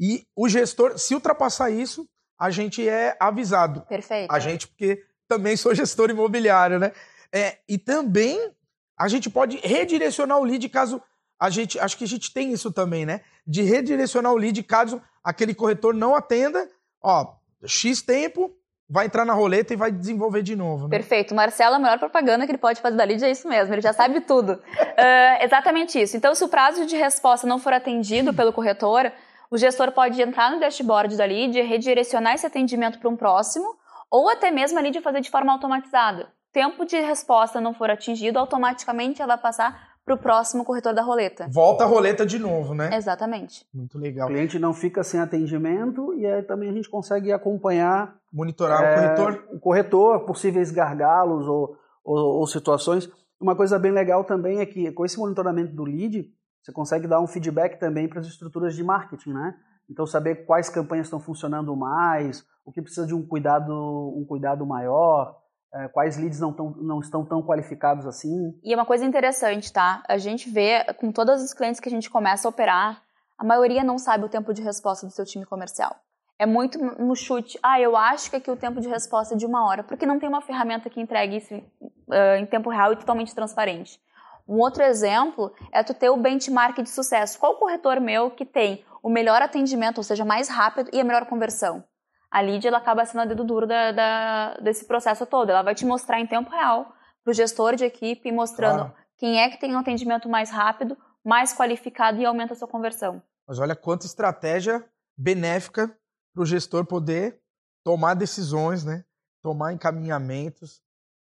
E 0.00 0.26
o 0.34 0.48
gestor, 0.48 0.98
se 0.98 1.14
ultrapassar 1.14 1.70
isso, 1.70 2.08
a 2.38 2.50
gente 2.50 2.88
é 2.88 3.16
avisado. 3.20 3.82
Perfeito. 3.82 4.32
A 4.32 4.38
gente, 4.38 4.68
porque 4.68 5.02
também 5.28 5.56
sou 5.56 5.74
gestor 5.74 6.10
imobiliário, 6.10 6.78
né? 6.78 6.92
É, 7.32 7.58
e 7.68 7.76
também 7.76 8.52
a 8.98 9.08
gente 9.08 9.28
pode 9.28 9.58
redirecionar 9.58 10.38
o 10.38 10.44
lead 10.44 10.68
caso 10.68 11.02
a 11.38 11.50
gente. 11.50 11.78
Acho 11.78 11.96
que 11.96 12.04
a 12.04 12.08
gente 12.08 12.32
tem 12.32 12.52
isso 12.52 12.72
também, 12.72 13.04
né? 13.04 13.20
De 13.46 13.62
redirecionar 13.62 14.32
o 14.32 14.36
lead 14.36 14.62
caso 14.62 15.00
aquele 15.22 15.54
corretor 15.54 15.94
não 15.94 16.14
atenda. 16.14 16.68
Ó, 17.02 17.34
X 17.66 18.02
tempo, 18.02 18.54
vai 18.88 19.06
entrar 19.06 19.24
na 19.24 19.32
roleta 19.32 19.72
e 19.72 19.76
vai 19.76 19.90
desenvolver 19.90 20.42
de 20.42 20.54
novo. 20.54 20.84
Né? 20.84 20.90
Perfeito. 20.90 21.34
Marcelo, 21.34 21.76
a 21.76 21.78
melhor 21.78 21.98
propaganda 21.98 22.46
que 22.46 22.52
ele 22.52 22.58
pode 22.58 22.80
fazer 22.80 22.96
da 22.96 23.04
Lídia 23.04 23.26
é 23.26 23.30
isso 23.30 23.48
mesmo, 23.48 23.74
ele 23.74 23.82
já 23.82 23.92
sabe 23.92 24.20
tudo. 24.20 24.52
Uh, 24.52 25.40
exatamente 25.42 26.00
isso. 26.00 26.16
Então, 26.16 26.34
se 26.34 26.44
o 26.44 26.48
prazo 26.48 26.86
de 26.86 26.96
resposta 26.96 27.46
não 27.46 27.58
for 27.58 27.72
atendido 27.72 28.32
pelo 28.32 28.52
corretor, 28.52 29.10
o 29.50 29.58
gestor 29.58 29.92
pode 29.92 30.20
entrar 30.20 30.50
no 30.50 30.60
dashboard 30.60 31.16
da 31.16 31.26
Lídia, 31.26 31.64
redirecionar 31.64 32.34
esse 32.34 32.46
atendimento 32.46 32.98
para 32.98 33.08
um 33.08 33.16
próximo, 33.16 33.76
ou 34.10 34.28
até 34.28 34.50
mesmo 34.50 34.78
a 34.78 34.82
Lídia 34.82 35.02
fazer 35.02 35.20
de 35.20 35.30
forma 35.30 35.52
automatizada. 35.52 36.32
Tempo 36.54 36.86
de 36.86 36.96
resposta 37.00 37.60
não 37.60 37.74
for 37.74 37.90
atingido, 37.90 38.38
automaticamente 38.38 39.20
ela 39.20 39.34
vai 39.34 39.42
passar 39.42 39.94
para 40.04 40.14
o 40.14 40.18
próximo 40.18 40.64
corretor 40.64 40.94
da 40.94 41.02
roleta. 41.02 41.48
Volta 41.50 41.82
a 41.82 41.86
roleta 41.86 42.24
de 42.24 42.38
novo, 42.38 42.74
né? 42.74 42.94
Exatamente. 42.94 43.66
Muito 43.74 43.98
O 43.98 44.00
legal. 44.00 44.28
cliente 44.28 44.56
não 44.56 44.72
fica 44.72 45.02
sem 45.02 45.18
atendimento 45.18 46.14
e 46.14 46.24
aí 46.24 46.42
também 46.44 46.70
a 46.70 46.72
gente 46.72 46.88
consegue 46.88 47.32
acompanhar 47.32 48.14
Monitorar 48.32 48.80
é, 48.82 48.92
o 48.92 48.94
corretor. 48.94 49.44
o 49.50 49.58
corretor, 49.58 50.20
possíveis 50.26 50.70
gargalos 50.70 51.48
ou, 51.48 51.76
ou, 52.04 52.16
ou 52.38 52.46
situações. 52.46 53.10
Uma 53.40 53.56
coisa 53.56 53.76
bem 53.76 53.90
legal 53.90 54.22
também 54.22 54.60
é 54.60 54.66
que 54.66 54.92
com 54.92 55.04
esse 55.04 55.18
monitoramento 55.18 55.74
do 55.74 55.82
lead, 55.82 56.30
você 56.62 56.70
consegue 56.70 57.08
dar 57.08 57.20
um 57.20 57.26
feedback 57.26 57.80
também 57.80 58.06
para 58.06 58.20
as 58.20 58.26
estruturas 58.26 58.76
de 58.76 58.84
marketing, 58.84 59.32
né? 59.32 59.56
Então 59.90 60.06
saber 60.06 60.46
quais 60.46 60.68
campanhas 60.68 61.06
estão 61.06 61.18
funcionando 61.18 61.74
mais, 61.74 62.46
o 62.64 62.70
que 62.70 62.80
precisa 62.80 63.06
de 63.06 63.14
um 63.14 63.26
cuidado, 63.26 63.72
um 64.16 64.24
cuidado 64.24 64.64
maior, 64.64 65.36
é, 65.74 65.88
quais 65.88 66.16
leads 66.16 66.40
não, 66.40 66.52
tão, 66.52 66.70
não 66.70 67.00
estão 67.00 67.24
tão 67.24 67.42
qualificados 67.42 68.06
assim. 68.06 68.54
E 68.62 68.72
é 68.72 68.76
uma 68.76 68.86
coisa 68.86 69.04
interessante, 69.04 69.72
tá? 69.72 70.02
A 70.08 70.16
gente 70.16 70.48
vê 70.48 70.84
com 70.94 71.10
todos 71.10 71.42
os 71.42 71.52
clientes 71.52 71.80
que 71.80 71.88
a 71.88 71.92
gente 71.92 72.08
começa 72.08 72.46
a 72.46 72.50
operar, 72.50 73.02
a 73.36 73.44
maioria 73.44 73.82
não 73.82 73.98
sabe 73.98 74.24
o 74.24 74.28
tempo 74.28 74.54
de 74.54 74.62
resposta 74.62 75.06
do 75.06 75.12
seu 75.12 75.24
time 75.24 75.44
comercial. 75.44 75.96
É 76.38 76.46
muito 76.46 76.78
no 76.78 77.14
chute. 77.14 77.58
Ah, 77.62 77.80
eu 77.80 77.96
acho 77.96 78.30
que 78.30 78.36
aqui 78.36 78.50
o 78.50 78.56
tempo 78.56 78.80
de 78.80 78.88
resposta 78.88 79.34
é 79.34 79.36
de 79.36 79.46
uma 79.46 79.66
hora, 79.66 79.82
porque 79.82 80.06
não 80.06 80.18
tem 80.18 80.28
uma 80.28 80.40
ferramenta 80.40 80.88
que 80.88 81.00
entregue 81.00 81.36
isso 81.36 81.54
uh, 81.54 82.36
em 82.38 82.46
tempo 82.46 82.70
real 82.70 82.92
e 82.92 82.96
totalmente 82.96 83.34
transparente. 83.34 84.00
Um 84.46 84.58
outro 84.58 84.82
exemplo 84.82 85.52
é 85.72 85.82
tu 85.82 85.94
ter 85.94 86.10
o 86.10 86.16
benchmark 86.16 86.76
de 86.82 86.90
sucesso. 86.90 87.38
Qual 87.38 87.56
corretor 87.56 88.00
meu 88.00 88.30
que 88.30 88.44
tem 88.44 88.84
o 89.02 89.08
melhor 89.08 89.40
atendimento, 89.42 89.98
ou 89.98 90.04
seja, 90.04 90.24
mais 90.24 90.48
rápido 90.48 90.90
e 90.92 91.00
a 91.00 91.04
melhor 91.04 91.24
conversão? 91.26 91.84
A 92.34 92.42
Lídia 92.42 92.66
ela 92.68 92.78
acaba 92.78 93.06
sendo 93.06 93.20
a 93.20 93.24
dedo 93.26 93.44
duro 93.44 93.64
da, 93.64 93.92
da, 93.92 94.54
desse 94.56 94.86
processo 94.86 95.24
todo. 95.24 95.50
Ela 95.50 95.62
vai 95.62 95.72
te 95.72 95.86
mostrar 95.86 96.18
em 96.18 96.26
tempo 96.26 96.50
real 96.50 96.92
para 97.22 97.30
o 97.30 97.32
gestor 97.32 97.76
de 97.76 97.84
equipe, 97.84 98.32
mostrando 98.32 98.78
Claro. 98.78 98.94
quem 99.16 99.40
é 99.40 99.48
que 99.48 99.60
tem 99.60 99.72
um 99.72 99.78
atendimento 99.78 100.28
mais 100.28 100.50
rápido, 100.50 100.98
mais 101.24 101.54
qualificado 101.54 102.20
e 102.20 102.24
aumenta 102.24 102.52
a 102.52 102.56
sua 102.56 102.66
conversão. 102.66 103.22
Mas 103.46 103.60
olha 103.60 103.76
quanta 103.76 104.04
estratégia 104.04 104.84
benéfica 105.16 105.96
para 106.34 106.42
o 106.42 106.44
gestor 106.44 106.84
poder 106.84 107.40
tomar 107.84 108.14
decisões, 108.14 108.84
né? 108.84 109.04
Tomar 109.40 109.72
encaminhamentos. 109.72 110.82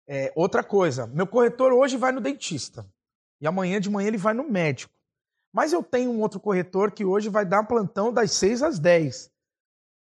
É, 0.09 0.33
outra 0.35 0.61
coisa, 0.61 1.07
meu 1.07 1.25
corretor 1.25 1.71
hoje 1.71 1.95
vai 1.95 2.11
no 2.11 2.19
dentista 2.19 2.85
e 3.39 3.47
amanhã 3.47 3.79
de 3.79 3.89
manhã 3.89 4.09
ele 4.09 4.17
vai 4.17 4.33
no 4.33 4.43
médico. 4.43 4.93
Mas 5.53 5.71
eu 5.71 5.81
tenho 5.81 6.11
um 6.11 6.19
outro 6.19 6.37
corretor 6.39 6.91
que 6.91 7.05
hoje 7.05 7.29
vai 7.29 7.45
dar 7.45 7.63
plantão 7.63 8.11
das 8.11 8.33
6 8.33 8.61
às 8.61 8.77
10. 8.77 9.31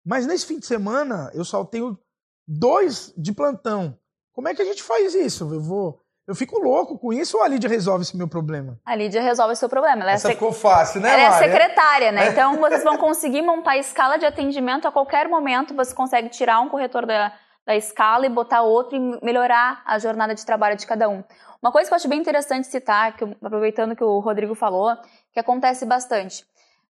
Mas 0.04 0.26
nesse 0.26 0.46
fim 0.46 0.58
de 0.58 0.66
semana 0.66 1.30
eu 1.34 1.44
só 1.44 1.64
tenho 1.64 1.98
dois 2.46 3.12
de 3.16 3.32
plantão. 3.32 3.96
Como 4.32 4.48
é 4.48 4.54
que 4.54 4.62
a 4.62 4.64
gente 4.64 4.82
faz 4.82 5.14
isso? 5.14 5.52
Eu 5.52 5.60
vou. 5.60 6.00
Eu 6.26 6.34
fico 6.34 6.58
louco 6.58 6.98
com 6.98 7.12
isso 7.12 7.36
ou 7.36 7.42
a 7.42 7.48
Lídia 7.48 7.68
resolve 7.68 8.02
esse 8.02 8.16
meu 8.16 8.26
problema? 8.26 8.78
A 8.84 8.94
Lídia 8.96 9.20
resolve 9.20 9.52
o 9.52 9.56
seu 9.56 9.68
problema. 9.68 10.02
Ela 10.02 10.12
é 10.12 10.14
Essa 10.14 10.28
sec- 10.28 10.38
ficou 10.38 10.52
fácil, 10.52 11.00
né, 11.02 11.10
Ela 11.12 11.22
é 11.22 11.28
Mari? 11.30 11.44
secretária, 11.44 12.12
né? 12.12 12.28
Então 12.30 12.56
vocês 12.58 12.82
vão 12.82 12.96
conseguir 12.96 13.42
montar 13.42 13.72
a 13.72 13.76
escala 13.78 14.16
de 14.16 14.24
atendimento 14.24 14.88
a 14.88 14.92
qualquer 14.92 15.28
momento. 15.28 15.74
Você 15.74 15.94
consegue 15.94 16.30
tirar 16.30 16.60
um 16.60 16.70
corretor 16.70 17.04
da, 17.04 17.30
da 17.66 17.76
escala 17.76 18.24
e 18.24 18.30
botar 18.30 18.62
outro 18.62 18.96
e 18.96 19.24
melhorar 19.24 19.82
a 19.84 19.98
jornada 19.98 20.34
de 20.34 20.44
trabalho 20.46 20.76
de 20.76 20.86
cada 20.86 21.10
um. 21.10 21.22
Uma 21.62 21.70
coisa 21.70 21.88
que 21.88 21.94
eu 21.94 21.96
acho 21.96 22.08
bem 22.08 22.20
interessante 22.20 22.66
citar, 22.68 23.16
que 23.16 23.24
aproveitando 23.42 23.94
que 23.94 24.02
o 24.04 24.18
Rodrigo 24.18 24.54
falou, 24.54 24.96
que 25.32 25.38
acontece 25.40 25.84
bastante. 25.84 26.44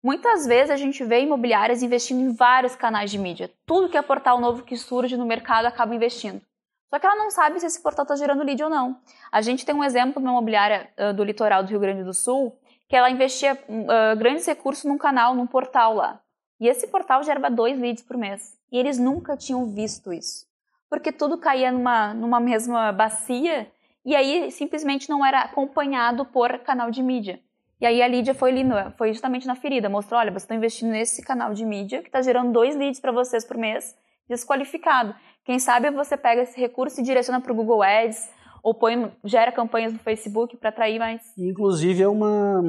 Muitas 0.04 0.46
vezes 0.46 0.70
a 0.70 0.76
gente 0.76 1.02
vê 1.06 1.22
imobiliárias 1.22 1.82
investindo 1.82 2.20
em 2.20 2.34
vários 2.34 2.76
canais 2.76 3.10
de 3.10 3.18
mídia. 3.18 3.50
Tudo 3.66 3.88
que 3.88 3.98
é 3.98 4.02
portal 4.02 4.38
novo 4.38 4.64
que 4.64 4.76
surge 4.76 5.16
no 5.16 5.26
mercado 5.26 5.66
acaba 5.66 5.96
investindo. 5.96 6.42
Só 6.90 7.00
que 7.00 7.06
ela 7.06 7.16
não 7.16 7.32
sabe 7.32 7.58
se 7.58 7.66
esse 7.66 7.82
portal 7.82 8.04
está 8.04 8.14
gerando 8.18 8.44
lead 8.44 8.62
ou 8.62 8.70
não. 8.70 8.98
A 9.32 9.42
gente 9.42 9.66
tem 9.66 9.74
um 9.74 9.84
exemplo 9.84 10.22
de 10.22 10.28
uma 10.28 10.34
imobiliária 10.34 10.90
ah, 10.98 11.14
do 11.14 11.24
litoral 11.24 11.64
do 11.64 11.70
Rio 11.70 11.80
Grande 11.80 12.04
do 12.04 12.14
Sul 12.14 12.54
que 12.90 12.98
ela 12.98 13.10
investia 13.10 13.58
ah, 13.88 14.14
grandes 14.16 14.46
recursos 14.46 14.84
num 14.84 14.98
canal, 14.98 15.34
num 15.34 15.48
portal 15.48 15.96
lá. 15.96 16.20
E 16.60 16.68
esse 16.68 16.86
portal 16.88 17.24
gerava 17.24 17.50
dois 17.50 17.80
leads 17.80 18.04
por 18.04 18.18
mês. 18.18 18.60
E 18.70 18.78
eles 18.78 19.00
nunca 19.00 19.38
tinham 19.38 19.66
visto 19.68 20.12
isso. 20.12 20.46
Porque 20.90 21.14
tudo 21.14 21.38
caía 21.38 21.72
numa, 21.72 22.14
numa 22.14 22.42
mesma 22.42 22.92
bacia 22.92 23.72
e 24.06 24.18
aí 24.18 24.52
simplesmente 24.52 25.10
não 25.10 25.26
era 25.26 25.44
acompanhado 25.44 26.26
por 26.26 26.60
canal 26.60 26.92
de 26.92 27.02
mídia. 27.02 27.40
E 27.84 27.86
aí 27.86 28.02
a 28.02 28.08
Lídia 28.08 28.34
foi, 28.34 28.50
ali 28.52 28.64
foi 28.98 29.12
justamente 29.12 29.46
na 29.46 29.56
ferida, 29.56 29.90
mostrou, 29.90 30.18
olha, 30.18 30.32
você 30.32 30.46
está 30.46 30.56
investindo 30.56 30.92
nesse 30.92 31.22
canal 31.22 31.54
de 31.54 31.66
mídia 31.66 32.02
que 32.02 32.08
está 32.08 32.22
gerando 32.22 32.54
dois 32.54 32.78
leads 32.78 33.02
para 33.02 33.12
vocês 33.12 33.44
por 33.44 33.58
mês, 33.58 33.94
desqualificado. 34.30 35.14
Quem 35.44 35.60
sabe 35.60 35.92
você 35.92 36.16
pega 36.16 36.44
esse 36.44 36.58
recurso 36.58 37.02
e 37.02 37.04
direciona 37.04 37.42
para 37.42 37.52
o 37.52 37.56
Google 37.56 37.84
Ads, 37.84 38.30
ou 38.64 38.74
põe, 38.74 39.12
gera 39.26 39.52
campanhas 39.52 39.92
no 39.92 40.00
Facebook 40.00 40.56
para 40.56 40.70
atrair 40.70 40.98
mais. 40.98 41.38
Inclusive 41.38 42.02
é 42.02 42.08
uma, 42.08 42.64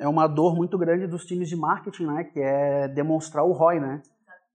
é 0.00 0.06
uma 0.06 0.26
dor 0.26 0.54
muito 0.54 0.76
grande 0.76 1.06
dos 1.06 1.24
times 1.24 1.48
de 1.48 1.56
marketing, 1.56 2.04
né? 2.04 2.24
Que 2.24 2.38
é 2.38 2.88
demonstrar 2.88 3.46
o 3.46 3.52
ROI, 3.52 3.80
né? 3.80 4.02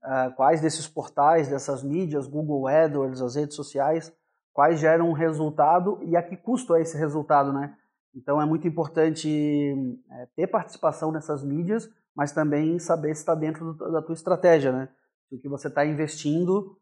Ah, 0.03 0.31
quais 0.37 0.61
desses 0.61 0.87
portais, 0.87 1.47
dessas 1.47 1.83
mídias, 1.83 2.27
Google 2.27 2.67
AdWords, 2.67 3.19
as 3.19 3.35
redes 3.35 3.55
sociais, 3.55 4.13
quais 4.53 4.79
geram 4.79 5.09
um 5.09 5.13
resultado 5.13 5.97
e 6.03 6.15
a 6.15 6.21
que 6.21 6.37
custo 6.37 6.75
é 6.75 6.81
esse 6.81 6.95
resultado, 6.99 7.51
né? 7.51 7.73
Então 8.15 8.41
é 8.41 8.45
muito 8.45 8.67
importante 8.67 9.27
é, 10.11 10.27
ter 10.35 10.47
participação 10.47 11.11
nessas 11.11 11.43
mídias, 11.43 11.89
mas 12.15 12.31
também 12.31 12.77
saber 12.79 13.13
se 13.15 13.21
está 13.21 13.33
dentro 13.35 13.73
do- 13.73 13.91
da 13.91 14.01
tua 14.01 14.13
estratégia, 14.13 14.71
né? 14.71 14.89
Se 15.29 15.35
o 15.35 15.39
que 15.39 15.49
você 15.49 15.67
está 15.67 15.85
investindo 15.85 16.77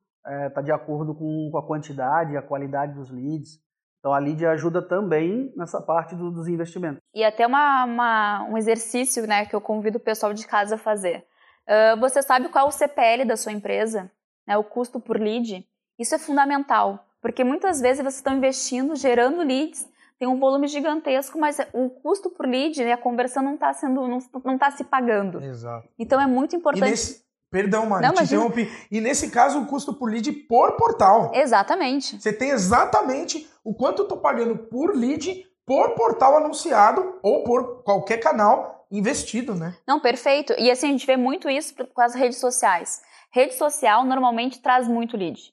está 0.47 0.61
de 0.61 0.71
acordo 0.71 1.15
com, 1.15 1.50
com 1.51 1.57
a 1.57 1.65
quantidade, 1.65 2.38
a 2.38 2.41
qualidade 2.41 2.93
dos 2.93 3.09
leads. 3.09 3.59
Então 4.00 4.13
a 4.13 4.19
lead 4.19 4.45
ajuda 4.45 4.81
também 4.81 5.51
nessa 5.55 5.81
parte 5.81 6.15
do- 6.15 6.31
dos 6.31 6.47
investimentos. 6.47 7.00
E 7.13 7.23
até 7.23 7.47
uma, 7.47 7.85
uma- 7.85 8.43
um 8.50 8.57
exercício 8.57 9.25
né, 9.25 9.45
que 9.45 9.55
eu 9.55 9.61
convido 9.61 9.97
o 9.97 10.01
pessoal 10.01 10.33
de 10.33 10.45
casa 10.45 10.75
a 10.75 10.77
fazer. 10.77 11.25
Ah, 11.67 11.95
você 12.00 12.21
sabe 12.21 12.50
qual 12.50 12.65
é 12.65 12.67
o 12.67 12.71
CPL 12.71 13.25
da 13.25 13.38
sua 13.38 13.51
empresa, 13.51 14.11
né, 14.47 14.57
o 14.57 14.63
custo 14.63 15.00
por 15.00 15.19
lead? 15.19 15.65
Isso 15.97 16.15
é 16.15 16.19
fundamental, 16.19 17.05
porque 17.21 17.43
muitas 17.43 17.79
vezes 17.79 18.00
vocês 18.01 18.15
estão 18.15 18.35
investindo, 18.35 18.95
gerando 18.95 19.43
leads, 19.43 19.88
tem 20.21 20.27
um 20.27 20.37
volume 20.37 20.67
gigantesco, 20.67 21.39
mas 21.39 21.57
o 21.73 21.89
custo 21.89 22.29
por 22.29 22.45
lead, 22.45 22.83
né, 22.83 22.91
a 22.91 22.97
conversão 22.97 23.41
não 23.41 23.55
está 23.55 23.73
sendo, 23.73 24.07
não, 24.07 24.19
não 24.45 24.55
tá 24.55 24.69
se 24.69 24.83
pagando. 24.83 25.43
Exato. 25.43 25.89
Então 25.97 26.21
é 26.21 26.27
muito 26.27 26.55
importante. 26.55 26.91
nesse... 26.91 27.23
Perdão, 27.49 27.87
Mari, 27.87 28.05
Não, 28.05 28.13
te 28.13 28.17
imagina. 28.17 28.45
interrompi. 28.45 28.87
E 28.91 29.01
nesse 29.01 29.31
caso, 29.31 29.59
o 29.59 29.65
custo 29.65 29.95
por 29.95 30.11
lead 30.11 30.31
por 30.31 30.77
portal. 30.77 31.31
Exatamente. 31.33 32.21
Você 32.21 32.31
tem 32.31 32.51
exatamente 32.51 33.49
o 33.63 33.73
quanto 33.73 34.03
eu 34.03 34.07
tô 34.07 34.15
pagando 34.15 34.55
por 34.55 34.95
lead, 34.95 35.43
por 35.65 35.95
portal 35.95 36.37
anunciado 36.37 37.17
ou 37.23 37.43
por 37.43 37.81
qualquer 37.81 38.19
canal 38.19 38.85
investido, 38.91 39.55
né? 39.55 39.75
Não, 39.87 39.99
perfeito. 39.99 40.53
E 40.55 40.69
assim, 40.69 40.89
a 40.89 40.91
gente 40.91 41.07
vê 41.07 41.17
muito 41.17 41.49
isso 41.49 41.73
com 41.95 42.01
as 42.01 42.13
redes 42.13 42.37
sociais. 42.37 43.01
Rede 43.33 43.55
social 43.55 44.05
normalmente 44.05 44.61
traz 44.61 44.87
muito 44.87 45.17
lead. 45.17 45.51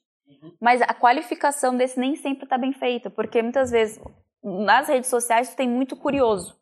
Mas 0.61 0.79
a 0.83 0.93
qualificação 0.93 1.75
desse 1.75 1.99
nem 1.99 2.15
sempre 2.15 2.43
está 2.43 2.55
bem 2.55 2.71
feita, 2.71 3.09
porque 3.09 3.41
muitas 3.41 3.71
vezes 3.71 3.99
nas 4.43 4.87
redes 4.87 5.09
sociais 5.09 5.49
tu 5.49 5.55
tem 5.55 5.67
muito 5.67 5.95
curioso. 5.95 6.57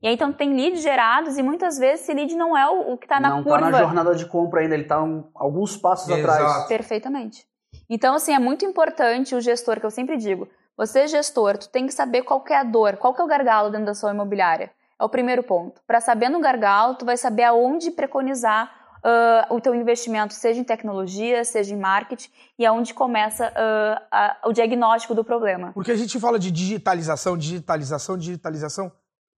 E 0.00 0.06
aí 0.06 0.14
então 0.14 0.32
tem 0.32 0.54
leads 0.54 0.80
gerados 0.80 1.36
e 1.36 1.42
muitas 1.42 1.76
vezes 1.76 2.02
esse 2.02 2.14
lead 2.14 2.34
não 2.36 2.56
é 2.56 2.68
o, 2.68 2.92
o 2.92 2.98
que 2.98 3.06
está 3.06 3.18
na 3.18 3.30
não 3.30 3.42
curva. 3.42 3.58
está 3.58 3.70
na 3.70 3.78
jornada 3.78 4.14
de 4.14 4.26
compra 4.26 4.60
ainda, 4.60 4.74
ele 4.74 4.84
está 4.84 4.96
alguns 5.34 5.76
passos 5.76 6.08
atrás. 6.10 6.40
Exato. 6.40 6.68
Perfeitamente. 6.68 7.46
Então, 7.90 8.14
assim, 8.14 8.32
é 8.32 8.38
muito 8.38 8.64
importante 8.64 9.34
o 9.34 9.40
gestor, 9.40 9.80
que 9.80 9.86
eu 9.86 9.90
sempre 9.90 10.16
digo, 10.16 10.48
você 10.76 11.08
gestor, 11.08 11.58
tu 11.58 11.68
tem 11.68 11.86
que 11.86 11.92
saber 11.92 12.22
qual 12.22 12.40
que 12.40 12.52
é 12.52 12.58
a 12.58 12.62
dor, 12.62 12.96
qual 12.96 13.12
que 13.12 13.20
é 13.20 13.24
o 13.24 13.26
gargalo 13.26 13.70
dentro 13.70 13.86
da 13.86 13.94
sua 13.94 14.12
imobiliária. 14.12 14.70
É 15.00 15.04
o 15.04 15.08
primeiro 15.08 15.42
ponto. 15.42 15.80
Para 15.86 16.00
saber 16.00 16.28
no 16.28 16.40
gargalo, 16.40 16.94
tu 16.94 17.04
vai 17.04 17.16
saber 17.16 17.44
aonde 17.44 17.90
preconizar 17.90 18.70
ah, 19.02 19.46
o 19.50 19.60
teu 19.60 19.74
investimento, 19.74 20.34
seja 20.34 20.60
em 20.60 20.64
tecnologia, 20.64 21.44
seja 21.44 21.74
em 21.74 21.78
marketing, 21.78 22.30
e 22.58 22.64
aonde 22.66 22.92
começa 22.94 23.52
ah, 23.54 24.02
a- 24.10 24.48
o 24.48 24.52
diagnóstico 24.52 25.14
do 25.14 25.24
problema. 25.24 25.72
Porque 25.72 25.92
a 25.92 25.96
gente 25.96 26.18
fala 26.18 26.38
de 26.38 26.50
digitalização, 26.50 27.36
digitalização, 27.36 28.16
digitalização. 28.18 28.90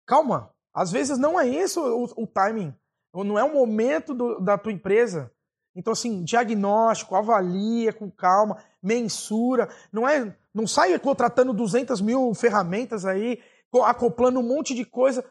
Calma, 0.05 0.49
às 0.73 0.91
vezes 0.91 1.17
não 1.17 1.39
é 1.39 1.47
isso 1.47 1.81
o, 1.81 2.23
o 2.23 2.27
timing, 2.27 2.73
não 3.13 3.37
é 3.37 3.43
o 3.43 3.53
momento 3.53 4.13
do- 4.13 4.39
da 4.39 4.57
tua 4.57 4.71
empresa. 4.71 5.31
Então, 5.75 5.93
assim, 5.93 6.23
diagnóstico, 6.23 7.15
avalia 7.15 7.93
com 7.93 8.09
calma, 8.09 8.57
mensura. 8.81 9.69
Não 9.93 10.07
é, 10.09 10.35
não 10.53 10.65
sai 10.67 10.97
contratando 10.99 11.53
200 11.53 12.01
mil 12.01 12.33
ferramentas 12.33 13.05
aí, 13.05 13.39
co- 13.71 13.83
acoplando 13.83 14.39
um 14.39 14.43
monte 14.43 14.73
de 14.73 14.83
coisa. 14.83 15.23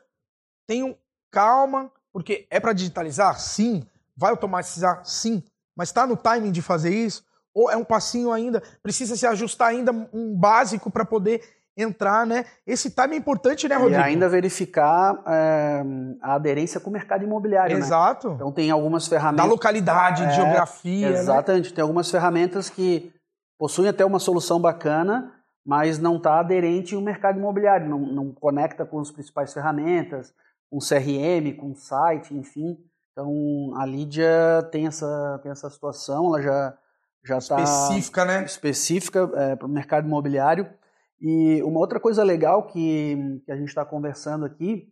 Tenham 0.66 0.97
calma, 1.30 1.90
porque 2.12 2.47
é 2.50 2.61
para 2.61 2.73
digitalizar? 2.73 3.38
Sim. 3.40 3.85
Vai 4.18 4.30
automatizar? 4.32 5.00
Sim. 5.04 5.42
Mas 5.76 5.90
está 5.90 6.06
no 6.06 6.16
timing 6.16 6.50
de 6.50 6.60
fazer 6.60 6.90
isso? 6.90 7.22
Ou 7.54 7.70
é 7.70 7.76
um 7.76 7.84
passinho 7.84 8.32
ainda? 8.32 8.60
Precisa 8.82 9.16
se 9.16 9.26
ajustar 9.26 9.68
ainda 9.68 9.92
um 10.12 10.37
básico 10.37 10.90
para 10.90 11.04
poder 11.04 11.40
entrar, 11.76 12.26
né? 12.26 12.44
Esse 12.66 12.90
timing 12.90 13.14
é 13.14 13.18
importante, 13.18 13.68
né, 13.68 13.76
E 13.76 13.78
Rodrigo? 13.78 14.02
ainda 14.02 14.28
verificar 14.28 15.22
é, 15.28 15.82
a 16.20 16.34
aderência 16.34 16.80
com 16.80 16.90
o 16.90 16.92
mercado 16.92 17.22
imobiliário, 17.22 17.78
né? 17.78 17.80
Exato. 17.84 18.32
Então 18.34 18.50
tem 18.50 18.68
algumas 18.72 19.04
Da 19.04 19.10
ferramentas. 19.10 19.48
localidade, 19.48 20.25
É, 20.25 20.30
geografia, 20.30 21.10
né? 21.10 21.18
Exatamente. 21.18 21.72
Tem 21.72 21.82
algumas 21.82 22.10
ferramentas 22.10 22.68
que 22.68 23.12
possuem 23.56 23.88
até 23.88 24.04
uma 24.04 24.18
solução 24.18 24.60
bacana, 24.60 25.32
mas 25.64 25.98
não 26.00 26.16
está 26.16 26.40
aderente 26.40 26.96
ao 26.96 27.00
mercado 27.00 27.38
imobiliário, 27.38 27.88
não, 27.88 28.00
não 28.00 28.32
conecta 28.32 28.84
com 28.84 28.98
as 28.98 29.10
principais 29.12 29.52
ferramentas, 29.54 30.34
com 30.68 30.78
CRM, 30.78 31.54
com 31.56 31.75
site, 31.76 32.34
enfim. 32.34 32.76
Então 33.18 33.72
a 33.75 33.84
Lídia 33.84 34.62
tem 34.70 34.87
essa, 34.87 35.40
tem 35.42 35.50
essa 35.50 35.68
situação, 35.68 36.26
ela 36.26 36.40
já 36.40 36.78
já 37.25 37.38
está 37.38 37.56
Específica, 37.56 38.25
né? 38.25 38.44
específica 38.44 39.26
para 39.56 39.66
o 39.66 39.68
mercado 39.68 40.06
imobiliário. 40.06 40.70
E 41.20 41.60
uma 41.64 41.80
outra 41.80 41.98
coisa 41.98 42.22
legal 42.22 42.68
que, 42.68 43.42
que 43.44 43.50
a 43.50 43.56
gente 43.56 43.68
está 43.68 43.84
conversando 43.84 44.44
aqui, 44.46 44.88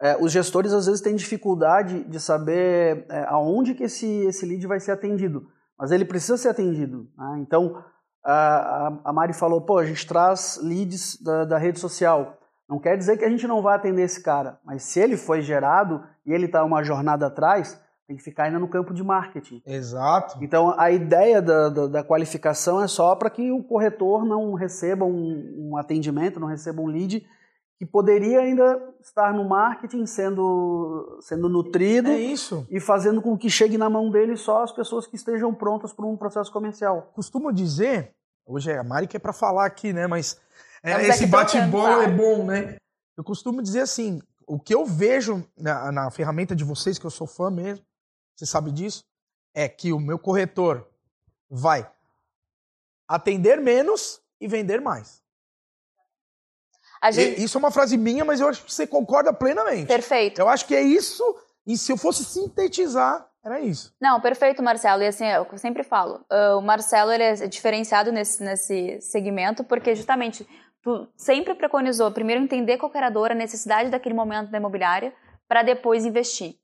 é, 0.00 0.14
os 0.22 0.30
gestores 0.30 0.74
às 0.74 0.84
vezes 0.84 1.00
têm 1.00 1.16
dificuldade 1.16 2.04
de 2.04 2.20
saber 2.20 3.06
é, 3.08 3.24
aonde 3.28 3.74
que 3.74 3.84
esse, 3.84 4.06
esse 4.26 4.44
lead 4.44 4.66
vai 4.66 4.78
ser 4.78 4.92
atendido, 4.92 5.48
mas 5.78 5.90
ele 5.90 6.04
precisa 6.04 6.36
ser 6.36 6.50
atendido. 6.50 7.08
né? 7.16 7.38
Então, 7.40 7.82
a, 8.22 8.88
a- 8.88 9.00
a 9.06 9.12
Mari 9.12 9.32
falou, 9.32 9.62
pô, 9.62 9.78
a 9.78 9.86
gente 9.86 10.06
traz 10.06 10.60
leads 10.62 11.20
da, 11.22 11.46
da 11.46 11.56
rede 11.58 11.80
social. 11.80 12.36
Não 12.68 12.78
quer 12.78 12.96
dizer 12.96 13.16
que 13.16 13.24
a 13.24 13.28
gente 13.28 13.46
não 13.46 13.62
vai 13.62 13.76
atender 13.76 14.02
esse 14.02 14.22
cara, 14.22 14.58
mas 14.64 14.82
se 14.82 14.98
ele 15.00 15.16
foi 15.16 15.40
gerado 15.40 16.02
e 16.24 16.32
ele 16.32 16.46
está 16.46 16.64
uma 16.64 16.82
jornada 16.82 17.26
atrás, 17.26 17.80
tem 18.08 18.16
que 18.16 18.22
ficar 18.22 18.44
ainda 18.44 18.58
no 18.58 18.68
campo 18.68 18.92
de 18.94 19.02
marketing. 19.04 19.62
Exato. 19.66 20.38
Então, 20.42 20.74
a 20.78 20.90
ideia 20.90 21.40
da, 21.42 21.68
da, 21.68 21.86
da 21.86 22.04
qualificação 22.04 22.82
é 22.82 22.88
só 22.88 23.14
para 23.14 23.30
que 23.30 23.50
o 23.52 23.62
corretor 23.62 24.24
não 24.24 24.54
receba 24.54 25.04
um, 25.04 25.70
um 25.70 25.76
atendimento, 25.76 26.40
não 26.40 26.48
receba 26.48 26.80
um 26.80 26.86
lead 26.86 27.24
que 27.78 27.84
poderia 27.84 28.40
ainda 28.40 28.80
estar 29.02 29.34
no 29.34 29.44
marketing 29.46 30.06
sendo, 30.06 31.18
sendo 31.20 31.48
nutrido 31.48 32.08
É 32.08 32.16
isso. 32.18 32.66
e 32.70 32.80
fazendo 32.80 33.20
com 33.20 33.36
que 33.36 33.50
chegue 33.50 33.76
na 33.76 33.90
mão 33.90 34.10
dele 34.10 34.36
só 34.36 34.62
as 34.62 34.72
pessoas 34.72 35.06
que 35.06 35.14
estejam 35.16 35.52
prontas 35.52 35.92
para 35.92 36.06
um 36.06 36.16
processo 36.16 36.50
comercial. 36.50 37.10
Costumo 37.14 37.52
dizer, 37.52 38.12
hoje 38.46 38.70
é 38.70 38.78
a 38.78 38.84
Mari 38.84 39.06
que 39.06 39.16
é 39.16 39.20
para 39.20 39.32
falar 39.32 39.66
aqui, 39.66 39.92
né? 39.92 40.06
Mas 40.06 40.40
é, 40.86 41.08
esse 41.08 41.26
bate-bola 41.26 42.04
é 42.04 42.08
bom, 42.08 42.44
né? 42.44 42.76
Eu 43.16 43.24
costumo 43.24 43.62
dizer 43.62 43.80
assim, 43.80 44.20
o 44.46 44.58
que 44.58 44.74
eu 44.74 44.84
vejo 44.84 45.46
na, 45.58 45.90
na 45.90 46.10
ferramenta 46.10 46.54
de 46.54 46.64
vocês, 46.64 46.98
que 46.98 47.04
eu 47.04 47.10
sou 47.10 47.26
fã 47.26 47.50
mesmo, 47.50 47.84
você 48.34 48.46
sabe 48.46 48.70
disso, 48.70 49.04
é 49.54 49.68
que 49.68 49.92
o 49.92 49.98
meu 49.98 50.18
corretor 50.18 50.86
vai 51.50 51.90
atender 53.08 53.60
menos 53.60 54.20
e 54.40 54.46
vender 54.46 54.80
mais. 54.80 55.22
Gente... 57.10 57.42
Isso 57.42 57.56
é 57.56 57.60
uma 57.60 57.70
frase 57.70 57.96
minha, 57.96 58.24
mas 58.24 58.40
eu 58.40 58.48
acho 58.48 58.64
que 58.64 58.72
você 58.72 58.86
concorda 58.86 59.32
plenamente. 59.32 59.86
Perfeito. 59.86 60.40
Eu 60.40 60.48
acho 60.48 60.66
que 60.66 60.74
é 60.74 60.82
isso, 60.82 61.22
e 61.66 61.76
se 61.76 61.90
eu 61.92 61.96
fosse 61.96 62.24
sintetizar, 62.24 63.28
Era 63.46 63.60
isso. 63.60 63.94
Não, 64.00 64.20
perfeito, 64.20 64.60
Marcelo. 64.60 65.04
E 65.04 65.06
assim, 65.06 65.24
eu 65.24 65.46
sempre 65.56 65.84
falo, 65.84 66.16
uh, 66.32 66.58
o 66.58 66.60
Marcelo 66.60 67.12
ele 67.12 67.22
é 67.22 67.34
diferenciado 67.46 68.10
nesse, 68.10 68.42
nesse 68.42 69.00
segmento 69.00 69.62
porque 69.62 69.94
justamente 69.94 70.44
tu 70.86 71.08
sempre 71.16 71.52
preconizou 71.52 72.12
primeiro 72.12 72.40
entender 72.40 72.78
qual 72.78 72.92
era 72.94 73.08
a 73.08 73.10
dor, 73.10 73.32
a 73.32 73.34
necessidade 73.34 73.90
daquele 73.90 74.14
momento 74.14 74.52
da 74.52 74.58
imobiliária, 74.58 75.12
para 75.48 75.64
depois 75.64 76.06
investir. 76.06 76.54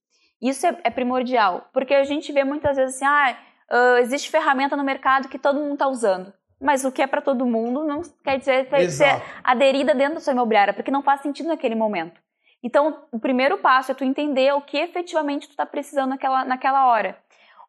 Isso 0.40 0.64
é, 0.64 0.78
é, 0.84 0.90
primordial, 0.90 1.68
porque 1.72 1.92
a 1.92 2.04
gente 2.04 2.30
vê 2.30 2.44
muitas 2.44 2.76
vezes 2.76 2.94
assim, 2.94 3.04
ah, 3.04 3.36
uh, 3.68 3.98
existe 3.98 4.30
ferramenta 4.30 4.76
no 4.76 4.84
mercado 4.84 5.28
que 5.28 5.40
todo 5.40 5.58
mundo 5.58 5.72
está 5.72 5.88
usando. 5.88 6.32
Mas 6.60 6.84
o 6.84 6.92
que 6.92 7.02
é 7.02 7.06
para 7.08 7.20
todo 7.20 7.44
mundo 7.44 7.82
não 7.82 8.00
quer 8.22 8.38
dizer 8.38 8.68
que 8.68 8.90
ser 8.90 9.20
aderida 9.42 9.92
dentro 9.92 10.14
da 10.14 10.20
sua 10.20 10.32
imobiliária, 10.32 10.72
porque 10.72 10.92
não 10.92 11.02
faz 11.02 11.20
sentido 11.20 11.48
naquele 11.48 11.74
momento. 11.74 12.20
Então, 12.62 13.02
o 13.10 13.18
primeiro 13.18 13.58
passo 13.58 13.90
é 13.90 13.94
tu 13.94 14.04
entender 14.04 14.52
o 14.52 14.60
que 14.60 14.78
efetivamente 14.78 15.48
tu 15.48 15.50
está 15.50 15.66
precisando 15.66 16.10
naquela, 16.10 16.44
naquela 16.44 16.86
hora. 16.86 17.18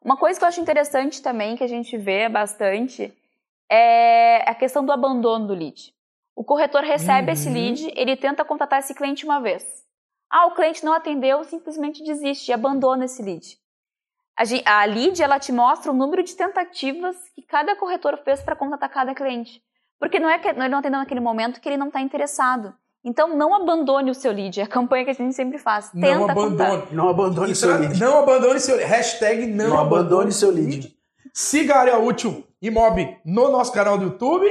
Uma 0.00 0.16
coisa 0.16 0.38
que 0.38 0.44
eu 0.44 0.48
acho 0.48 0.60
interessante 0.60 1.20
também, 1.20 1.56
que 1.56 1.64
a 1.64 1.68
gente 1.68 1.96
vê 1.96 2.28
bastante, 2.28 3.12
é 3.68 4.48
a 4.48 4.54
questão 4.54 4.86
do 4.86 4.92
abandono 4.92 5.48
do 5.48 5.54
lead. 5.54 5.92
O 6.36 6.42
corretor 6.42 6.82
recebe 6.82 7.28
uhum. 7.28 7.32
esse 7.32 7.48
lead, 7.48 7.92
ele 7.94 8.16
tenta 8.16 8.44
contatar 8.44 8.80
esse 8.80 8.94
cliente 8.94 9.24
uma 9.24 9.40
vez. 9.40 9.64
Ah, 10.30 10.46
o 10.46 10.54
cliente 10.54 10.84
não 10.84 10.92
atendeu, 10.92 11.44
simplesmente 11.44 12.02
desiste, 12.02 12.52
abandona 12.52 13.04
esse 13.04 13.22
lead. 13.22 13.56
A, 14.36 14.80
a 14.80 14.84
lead, 14.84 15.22
ela 15.22 15.38
te 15.38 15.52
mostra 15.52 15.92
o 15.92 15.94
número 15.94 16.22
de 16.24 16.34
tentativas 16.34 17.16
que 17.36 17.42
cada 17.42 17.76
corretor 17.76 18.18
fez 18.24 18.42
para 18.42 18.56
contatar 18.56 18.90
cada 18.90 19.14
cliente. 19.14 19.62
Porque 19.98 20.18
não 20.18 20.28
é 20.28 20.38
que 20.38 20.48
ele 20.48 20.68
não 20.68 20.78
atendeu 20.78 20.98
naquele 20.98 21.20
momento 21.20 21.60
que 21.60 21.68
ele 21.68 21.76
não 21.76 21.86
está 21.86 22.00
interessado. 22.00 22.74
Então, 23.04 23.36
não 23.36 23.54
abandone 23.54 24.10
o 24.10 24.14
seu 24.14 24.32
lead. 24.32 24.60
É 24.60 24.64
a 24.64 24.66
campanha 24.66 25.04
que 25.04 25.10
a 25.10 25.14
gente 25.14 25.34
sempre 25.34 25.58
faz. 25.58 25.90
Tenta 25.90 26.14
não 26.14 26.28
abandone. 26.28 26.80
Contar. 26.80 26.94
Não 26.94 27.08
abandone 27.08 27.54
seu 27.54 27.78
lead. 27.78 28.00
Não 28.00 28.18
abandone 28.18 28.58
seu 28.58 28.76
lead. 28.76 28.90
Hashtag 28.90 29.46
não, 29.46 29.68
não 29.68 29.78
abandone, 29.78 30.06
abandone 30.06 30.32
seu 30.32 30.50
lead. 30.50 30.96
Siga 31.32 31.74
a 31.74 31.80
Área 31.80 31.98
Útil 31.98 32.44
Imob 32.62 33.18
no 33.24 33.50
nosso 33.50 33.72
canal 33.72 33.98
do 33.98 34.04
YouTube. 34.04 34.46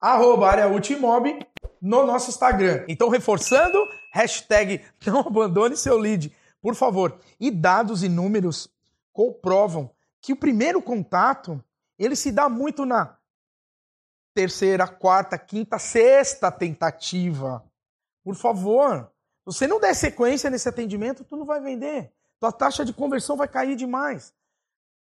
Arroba 0.00 0.48
Área 0.48 0.68
Útil 0.68 0.96
Imob 0.96 1.46
no 1.80 2.06
nosso 2.06 2.30
Instagram. 2.30 2.84
Então, 2.88 3.08
reforçando, 3.08 3.78
hashtag 4.12 4.84
não 5.06 5.20
abandone 5.20 5.76
seu 5.76 5.98
lead. 5.98 6.34
Por 6.62 6.74
favor. 6.74 7.18
E 7.38 7.50
dados 7.50 8.02
e 8.02 8.08
números 8.08 8.68
comprovam 9.12 9.90
que 10.20 10.32
o 10.32 10.36
primeiro 10.36 10.80
contato, 10.80 11.62
ele 11.98 12.16
se 12.16 12.30
dá 12.32 12.48
muito 12.48 12.84
na 12.84 13.16
terceira, 14.34 14.86
quarta, 14.86 15.36
quinta, 15.38 15.78
sexta 15.78 16.50
tentativa. 16.50 17.64
Por 18.22 18.34
favor, 18.34 19.10
se 19.40 19.44
você 19.44 19.66
não 19.66 19.80
der 19.80 19.94
sequência 19.94 20.50
nesse 20.50 20.68
atendimento, 20.68 21.24
tu 21.24 21.36
não 21.36 21.44
vai 21.44 21.60
vender. 21.60 22.12
Tua 22.38 22.52
taxa 22.52 22.84
de 22.84 22.92
conversão 22.92 23.36
vai 23.36 23.48
cair 23.48 23.76
demais. 23.76 24.32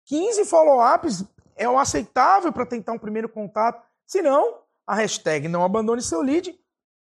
15 0.07 0.45
follow-ups 0.45 1.25
é 1.57 1.69
o 1.69 1.79
aceitável 1.79 2.53
para 2.53 2.67
tentar 2.67 2.93
um 2.93 2.99
primeiro 2.99 3.29
contato. 3.29 3.83
Se 4.07 4.21
não, 4.21 4.63
a 4.87 4.95
hashtag 4.95 5.49
não 5.49 5.64
abandone 5.64 6.03
seu 6.03 6.21
lead 6.21 6.55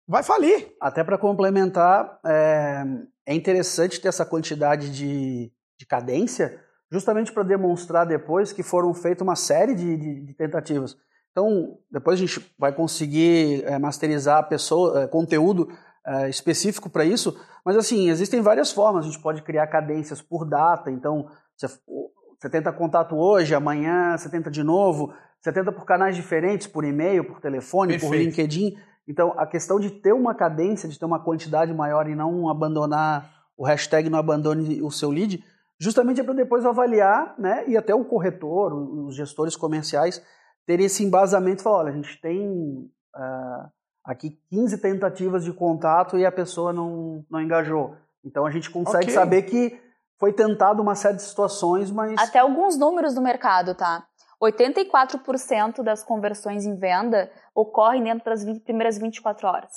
vai 0.07 0.23
falir. 0.23 0.75
Até 0.79 1.03
para 1.03 1.17
complementar, 1.17 2.19
é, 2.25 2.83
é, 3.25 3.33
interessante 3.33 3.99
ter 3.99 4.09
essa 4.09 4.25
quantidade 4.25 4.91
de, 4.91 5.51
de 5.77 5.85
cadência, 5.85 6.59
justamente 6.91 7.31
para 7.31 7.43
demonstrar 7.43 8.05
depois 8.05 8.51
que 8.51 8.63
foram 8.63 8.93
feitas 8.93 9.21
uma 9.21 9.35
série 9.35 9.73
de, 9.73 9.97
de, 9.97 10.25
de 10.25 10.33
tentativas. 10.33 10.97
Então, 11.31 11.77
depois 11.89 12.19
a 12.19 12.25
gente 12.25 12.53
vai 12.59 12.73
conseguir 12.73 13.63
é, 13.65 13.79
masterizar 13.79 14.49
pessoa, 14.49 15.03
é, 15.03 15.07
conteúdo 15.07 15.69
é, 16.05 16.29
específico 16.29 16.89
para 16.89 17.05
isso, 17.05 17.39
mas 17.63 17.77
assim, 17.77 18.09
existem 18.09 18.41
várias 18.41 18.71
formas. 18.71 19.05
A 19.05 19.09
gente 19.09 19.21
pode 19.21 19.41
criar 19.41 19.67
cadências 19.67 20.21
por 20.21 20.45
data, 20.45 20.91
então 20.91 21.29
você 21.55 22.49
tenta 22.49 22.73
contato 22.73 23.15
hoje, 23.15 23.55
amanhã 23.55 24.17
você 24.17 24.27
tenta 24.27 24.51
de 24.51 24.63
novo, 24.63 25.13
você 25.41 25.51
tenta 25.51 25.71
por 25.71 25.85
canais 25.85 26.15
diferentes, 26.15 26.67
por 26.67 26.85
e-mail, 26.85 27.23
por 27.23 27.41
telefone, 27.41 27.93
Perfeito. 27.93 28.11
por 28.11 28.17
LinkedIn. 28.17 28.77
Então, 29.07 29.33
a 29.37 29.47
questão 29.47 29.79
de 29.79 29.89
ter 29.89 30.13
uma 30.13 30.35
cadência, 30.35 30.87
de 30.87 30.99
ter 30.99 31.05
uma 31.05 31.19
quantidade 31.19 31.73
maior 31.73 32.07
e 32.07 32.15
não 32.15 32.47
abandonar 32.47 33.29
o 33.57 33.65
hashtag 33.65 34.09
não 34.09 34.19
abandone 34.19 34.81
o 34.81 34.91
seu 34.91 35.09
lead, 35.09 35.43
justamente 35.79 36.21
é 36.21 36.23
para 36.23 36.33
depois 36.33 36.65
avaliar, 36.65 37.35
né, 37.37 37.63
e 37.67 37.75
até 37.75 37.93
o 37.93 38.05
corretor, 38.05 38.73
os 38.73 39.15
gestores 39.15 39.55
comerciais, 39.55 40.23
teria 40.65 40.85
esse 40.85 41.03
embasamento 41.03 41.61
e 41.61 41.63
falar, 41.63 41.79
olha, 41.79 41.89
a 41.89 41.95
gente 41.95 42.19
tem 42.21 42.89
uh, 43.15 43.69
aqui 44.03 44.39
15 44.49 44.77
tentativas 44.77 45.43
de 45.43 45.51
contato 45.51 46.17
e 46.17 46.25
a 46.25 46.31
pessoa 46.31 46.71
não, 46.71 47.25
não 47.29 47.41
engajou. 47.41 47.95
Então 48.23 48.45
a 48.45 48.51
gente 48.51 48.69
consegue 48.69 49.05
okay. 49.05 49.13
saber 49.13 49.41
que 49.43 49.79
foi 50.19 50.31
tentado 50.31 50.81
uma 50.81 50.93
série 50.93 51.15
de 51.15 51.23
situações, 51.23 51.89
mas... 51.89 52.19
Até 52.19 52.39
alguns 52.39 52.77
números 52.77 53.15
do 53.15 53.21
mercado, 53.21 53.73
tá? 53.73 54.05
84% 54.41 55.83
das 55.83 56.03
conversões 56.03 56.65
em 56.65 56.75
venda 56.75 57.31
ocorrem 57.53 58.03
dentro 58.03 58.25
das 58.25 58.43
20, 58.43 58.61
primeiras 58.61 58.97
24 58.97 59.47
horas. 59.47 59.71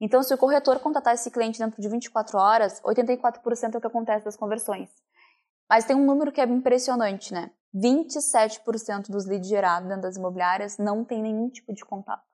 Então, 0.00 0.22
se 0.22 0.32
o 0.32 0.38
corretor 0.38 0.78
contratar 0.78 1.14
esse 1.14 1.30
cliente 1.30 1.58
dentro 1.58 1.80
de 1.80 1.88
24 1.88 2.38
horas, 2.38 2.80
84% 2.82 3.74
é 3.74 3.78
o 3.78 3.80
que 3.80 3.86
acontece 3.86 4.24
das 4.24 4.36
conversões. 4.36 4.90
Mas 5.68 5.84
tem 5.84 5.96
um 5.96 6.04
número 6.04 6.32
que 6.32 6.40
é 6.40 6.44
impressionante, 6.44 7.32
né? 7.32 7.50
27% 7.74 9.10
dos 9.10 9.26
leads 9.26 9.48
gerados 9.48 9.88
dentro 9.88 10.02
das 10.02 10.16
imobiliárias 10.16 10.78
não 10.78 11.04
tem 11.04 11.20
nenhum 11.20 11.50
tipo 11.50 11.74
de 11.74 11.84
contato. 11.84 12.24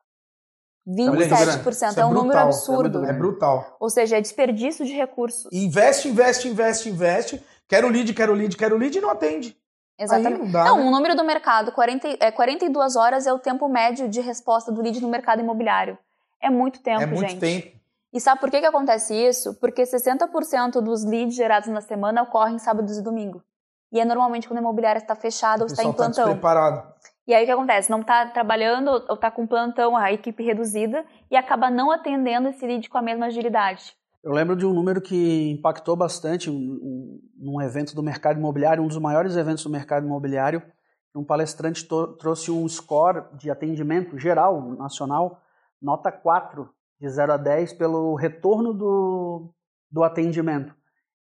27% 0.87 1.97
é, 1.97 2.01
é, 2.01 2.05
um 2.05 2.11
brutal, 2.11 2.23
número 2.23 2.39
absurdo. 2.39 3.05
É 3.05 3.13
brutal. 3.13 3.77
Ou 3.81 3.89
seja, 3.89 4.19
é 4.19 4.21
desperdício 4.21 4.85
de 4.85 4.93
recursos. 4.93 5.49
Investe, 5.53 6.09
investe, 6.09 6.49
investe, 6.49 6.89
investe. 6.89 7.45
Quero 7.69 7.89
lead, 7.89 8.13
quero 8.13 8.35
lead, 8.35 8.57
quero 8.57 8.77
lead 8.77 8.99
e 8.99 9.01
não 9.01 9.11
atende. 9.11 9.57
Exatamente. 10.03 10.39
não, 10.39 10.51
dá, 10.51 10.65
não 10.65 10.77
né? 10.77 10.83
o 10.85 10.91
número 10.91 11.15
do 11.15 11.25
mercado, 11.25 11.73
40, 11.73 12.17
é, 12.21 12.31
42 12.31 12.97
horas 12.97 13.27
é 13.27 13.33
o 13.33 13.39
tempo 13.39 13.69
médio 13.69 14.09
de 14.09 14.21
resposta 14.21 14.73
do 14.73 14.83
lead 14.83 15.01
no 15.01 15.09
mercado 15.09 15.41
imobiliário. 15.41 15.99
É 16.41 16.51
muito 16.51 16.81
tempo, 16.81 17.03
é 17.03 17.07
muito 17.07 17.31
gente. 17.31 17.41
tempo. 17.41 17.77
E 18.13 18.21
sabe 18.21 18.41
por 18.41 18.51
que, 18.51 18.61
que 18.61 18.67
acontece 18.67 19.15
isso? 19.15 19.55
Porque 19.55 19.83
60% 19.85 20.81
dos 20.81 21.05
leads 21.05 21.35
gerados 21.35 21.69
na 21.69 21.81
semana 21.81 22.23
ocorrem 22.23 22.59
sábados 22.59 22.99
e 22.99 23.03
domingos. 23.03 23.43
E 23.91 24.01
é 24.01 24.05
normalmente 24.05 24.49
quando 24.49 24.59
a 24.59 24.61
imobiliária 24.61 24.99
está 24.99 25.15
fechada 25.15 25.63
ou 25.63 25.67
está 25.67 25.83
em 25.83 25.93
tá 25.93 25.93
plantão. 25.93 26.39
Tá. 26.39 26.95
E 27.27 27.35
aí 27.35 27.45
o 27.45 27.47
que 27.47 27.53
acontece? 27.53 27.91
Não 27.91 28.01
está 28.01 28.27
trabalhando 28.27 28.91
ou 29.09 29.15
está 29.15 29.31
com 29.31 29.47
plantão, 29.47 29.97
a 29.97 30.13
equipe 30.13 30.43
reduzida, 30.43 31.05
e 31.31 31.37
acaba 31.37 31.71
não 31.71 31.91
atendendo 31.91 32.49
esse 32.49 32.67
lead 32.67 32.89
com 32.91 32.99
a 32.99 33.03
mesma 33.03 33.27
agilidade. 33.27 33.95
Eu 34.23 34.31
lembro 34.31 34.55
de 34.55 34.65
um 34.65 34.73
número 34.73 35.01
que 35.01 35.51
impactou 35.51 35.97
bastante 35.97 36.49
um, 36.49 37.21
num 37.37 37.61
evento 37.61 37.93
do 37.93 38.05
mercado 38.05 38.39
imobiliário, 38.39 38.83
um 38.83 38.87
dos 38.87 38.99
maiores 38.99 39.35
eventos 39.35 39.65
do 39.65 39.71
mercado 39.71 40.07
imobiliário. 40.07 40.63
Um 41.13 41.25
palestrante 41.25 41.87
trouxe 42.19 42.51
um 42.51 42.67
score 42.69 43.25
de 43.37 43.51
atendimento 43.51 44.17
geral, 44.17 44.63
nacional, 44.77 45.43
nota 45.81 46.13
4, 46.13 46.71
de 47.01 47.09
0 47.09 47.33
a 47.33 47.37
10, 47.37 47.73
pelo 47.73 48.15
retorno 48.15 48.73
do, 48.73 49.53
do 49.91 50.05
atendimento. 50.05 50.73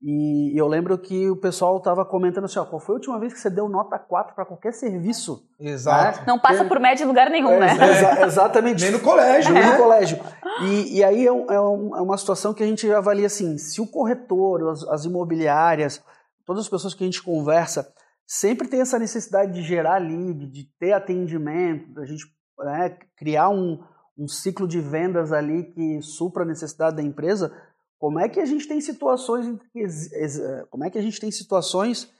E 0.02 0.60
eu 0.60 0.68
lembro 0.68 0.98
que 0.98 1.30
o 1.30 1.36
pessoal 1.36 1.78
estava 1.78 2.06
comentando 2.06 2.46
assim, 2.46 2.60
ó, 2.60 2.66
qual 2.66 2.80
foi 2.80 2.96
a 2.96 2.98
última 2.98 3.20
vez 3.20 3.34
que 3.34 3.40
você 3.40 3.50
deu 3.50 3.68
nota 3.68 3.98
4 3.98 4.36
para 4.36 4.46
qualquer 4.46 4.74
serviço? 4.74 5.48
Exato. 5.60 6.20
Né? 6.20 6.26
Não 6.28 6.38
passa 6.38 6.66
por 6.66 6.80
média 6.80 7.04
em 7.04 7.08
lugar 7.08 7.30
nenhum, 7.30 7.54
é, 7.54 7.60
né? 7.60 7.90
Exa 7.90 8.26
exatamente. 8.26 8.84
Nem 8.84 8.92
no 8.92 9.00
colégio. 9.00 9.54
Nem 9.54 9.64
no 9.64 9.72
né? 9.72 9.78
colégio. 9.78 10.20
E, 10.62 10.98
e 10.98 11.04
aí 11.04 11.26
é, 11.26 11.32
um, 11.32 11.52
é, 11.52 11.60
um, 11.60 11.98
é, 11.98 12.02
uma 12.02 12.18
situação 12.18 12.54
que 12.54 12.62
a 12.62 12.68
gente 12.68 12.92
avalia 12.92 13.26
assim, 13.26 13.58
se 13.58 13.82
o 13.82 13.88
corretor, 13.88 14.70
as, 14.70 14.84
as 14.90 15.06
imobiliárias, 15.06 16.04
todas 16.46 16.64
as 16.64 16.70
pessoas 16.70 16.94
que 16.94 17.04
a 17.04 17.08
gente 17.08 17.24
conversa, 17.24 17.92
sempre 18.28 18.68
tem 18.68 18.82
essa 18.82 19.00
necessidade 19.00 19.54
de 19.54 19.64
gerar 19.64 19.98
lead, 19.98 20.48
de 20.48 20.70
ter 20.80 20.92
atendimento, 20.94 21.94
da 21.94 22.06
gente 22.06 22.26
né, 22.60 22.98
criar 23.18 23.50
um, 23.50 23.80
um 24.18 24.28
ciclo 24.28 24.68
de 24.68 24.80
vendas 24.80 25.32
ali 25.32 25.64
que 25.64 26.02
supra 26.02 26.44
a 26.44 26.48
necessidade 26.48 26.98
da 26.98 27.04
empresa, 27.04 27.52
como 28.00 28.20
é 28.20 28.28
que 28.28 28.40
a 28.40 28.46
gente 28.46 28.68
tem 28.68 28.82
situações 28.82 29.48
que, 29.72 29.84
eh, 29.84 30.66
como 30.70 30.84
é 30.84 30.90
que 30.90 30.98
a 30.98 31.02
gente 31.02 31.20
tem 31.20 31.32
situações 31.32 32.12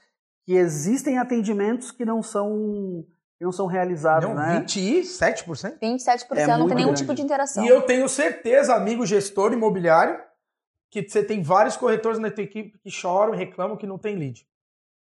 que 0.44 0.54
existem 0.54 1.18
atendimentos 1.18 1.90
que 1.90 2.04
não 2.04 2.22
são 2.22 3.04
que 3.38 3.44
não 3.44 3.52
são 3.52 3.66
realizados, 3.66 4.30
não, 4.30 4.34
né? 4.34 4.64
27%? 4.66 5.78
27% 5.78 6.38
é 6.38 6.46
não 6.46 6.66
tem 6.66 6.76
nenhum 6.76 6.88
grande. 6.88 7.02
tipo 7.02 7.14
de 7.14 7.20
interação. 7.20 7.62
E 7.62 7.68
eu 7.68 7.82
tenho 7.82 8.08
certeza, 8.08 8.74
amigo 8.74 9.04
gestor 9.04 9.52
imobiliário, 9.52 10.18
que 10.90 11.06
você 11.06 11.22
tem 11.22 11.42
vários 11.42 11.76
corretores 11.76 12.18
na 12.18 12.30
tua 12.30 12.44
equipe 12.44 12.78
que 12.78 12.90
choram 12.90 13.34
e 13.34 13.36
reclamam 13.36 13.76
que 13.76 13.86
não 13.86 13.98
tem 13.98 14.16
lead. 14.16 14.48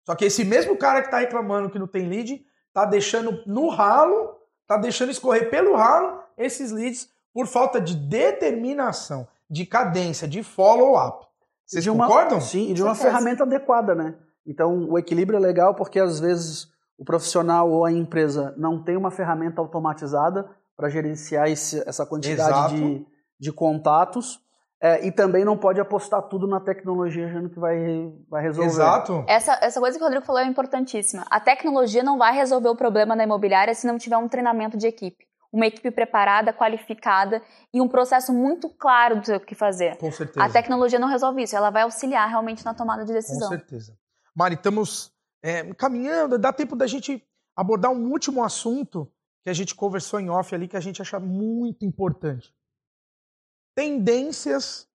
Só 0.04 0.14
que 0.14 0.26
esse 0.26 0.44
mesmo 0.44 0.76
cara 0.76 1.00
que 1.00 1.06
está 1.06 1.20
reclamando 1.20 1.70
que 1.70 1.78
não 1.78 1.86
tem 1.86 2.06
lead, 2.06 2.44
está 2.66 2.84
deixando 2.84 3.42
no 3.46 3.70
ralo, 3.70 4.36
está 4.60 4.76
deixando 4.76 5.10
escorrer 5.10 5.48
pelo 5.48 5.74
ralo 5.74 6.22
esses 6.36 6.70
leads 6.70 7.08
por 7.32 7.46
falta 7.46 7.80
de 7.80 7.94
determinação 7.96 9.26
de 9.50 9.66
cadência, 9.66 10.28
de 10.28 10.42
follow-up. 10.42 11.26
Vocês 11.66 11.84
de 11.84 11.90
uma, 11.90 12.06
concordam? 12.06 12.40
Sim, 12.40 12.70
e 12.70 12.74
de 12.74 12.82
uma 12.82 12.94
ferramenta 12.94 13.44
adequada, 13.44 13.94
né? 13.94 14.14
Então, 14.46 14.88
o 14.88 14.98
equilíbrio 14.98 15.36
é 15.36 15.40
legal 15.40 15.74
porque 15.74 16.00
às 16.00 16.18
vezes 16.18 16.68
o 16.96 17.04
profissional 17.04 17.70
ou 17.70 17.84
a 17.84 17.92
empresa 17.92 18.54
não 18.56 18.82
tem 18.82 18.96
uma 18.96 19.10
ferramenta 19.10 19.60
automatizada 19.60 20.48
para 20.76 20.88
gerenciar 20.88 21.48
esse, 21.48 21.82
essa 21.86 22.06
quantidade 22.06 22.76
de, 22.76 23.06
de 23.38 23.52
contatos. 23.52 24.40
É, 24.80 25.04
e 25.04 25.10
também 25.10 25.44
não 25.44 25.56
pode 25.56 25.80
apostar 25.80 26.22
tudo 26.28 26.46
na 26.46 26.60
tecnologia 26.60 27.26
achando 27.26 27.50
que 27.50 27.58
vai, 27.58 28.12
vai 28.30 28.42
resolver. 28.42 28.70
Exato. 28.70 29.24
Essa, 29.26 29.58
essa 29.60 29.80
coisa 29.80 29.98
que 29.98 30.04
o 30.04 30.06
Rodrigo 30.06 30.24
falou 30.24 30.40
é 30.40 30.46
importantíssima. 30.46 31.26
A 31.28 31.40
tecnologia 31.40 32.02
não 32.02 32.16
vai 32.16 32.32
resolver 32.32 32.68
o 32.68 32.76
problema 32.76 33.16
da 33.16 33.24
imobiliária 33.24 33.74
se 33.74 33.88
não 33.88 33.98
tiver 33.98 34.16
um 34.16 34.28
treinamento 34.28 34.78
de 34.78 34.86
equipe. 34.86 35.26
Uma 35.52 35.66
equipe 35.66 35.90
preparada, 35.90 36.52
qualificada 36.52 37.42
e 37.72 37.80
um 37.80 37.88
processo 37.88 38.32
muito 38.32 38.68
claro 38.68 39.20
do 39.20 39.40
que 39.40 39.54
fazer. 39.54 39.96
Com 39.96 40.12
certeza. 40.12 40.44
A 40.44 40.50
tecnologia 40.50 40.98
não 40.98 41.08
resolve 41.08 41.42
isso, 41.42 41.56
ela 41.56 41.70
vai 41.70 41.82
auxiliar 41.82 42.28
realmente 42.28 42.64
na 42.64 42.74
tomada 42.74 43.04
de 43.04 43.12
decisão. 43.12 43.48
Com 43.48 43.56
certeza. 43.56 43.98
Mari, 44.34 44.54
estamos 44.54 45.10
é, 45.42 45.72
caminhando, 45.74 46.38
dá 46.38 46.52
tempo 46.52 46.76
da 46.76 46.86
gente 46.86 47.26
abordar 47.56 47.90
um 47.90 48.10
último 48.10 48.44
assunto 48.44 49.10
que 49.42 49.50
a 49.50 49.54
gente 49.54 49.74
conversou 49.74 50.20
em 50.20 50.28
off 50.28 50.54
ali 50.54 50.68
que 50.68 50.76
a 50.76 50.80
gente 50.80 51.00
acha 51.00 51.18
muito 51.18 51.84
importante. 51.84 52.54
Tendências 53.74 54.88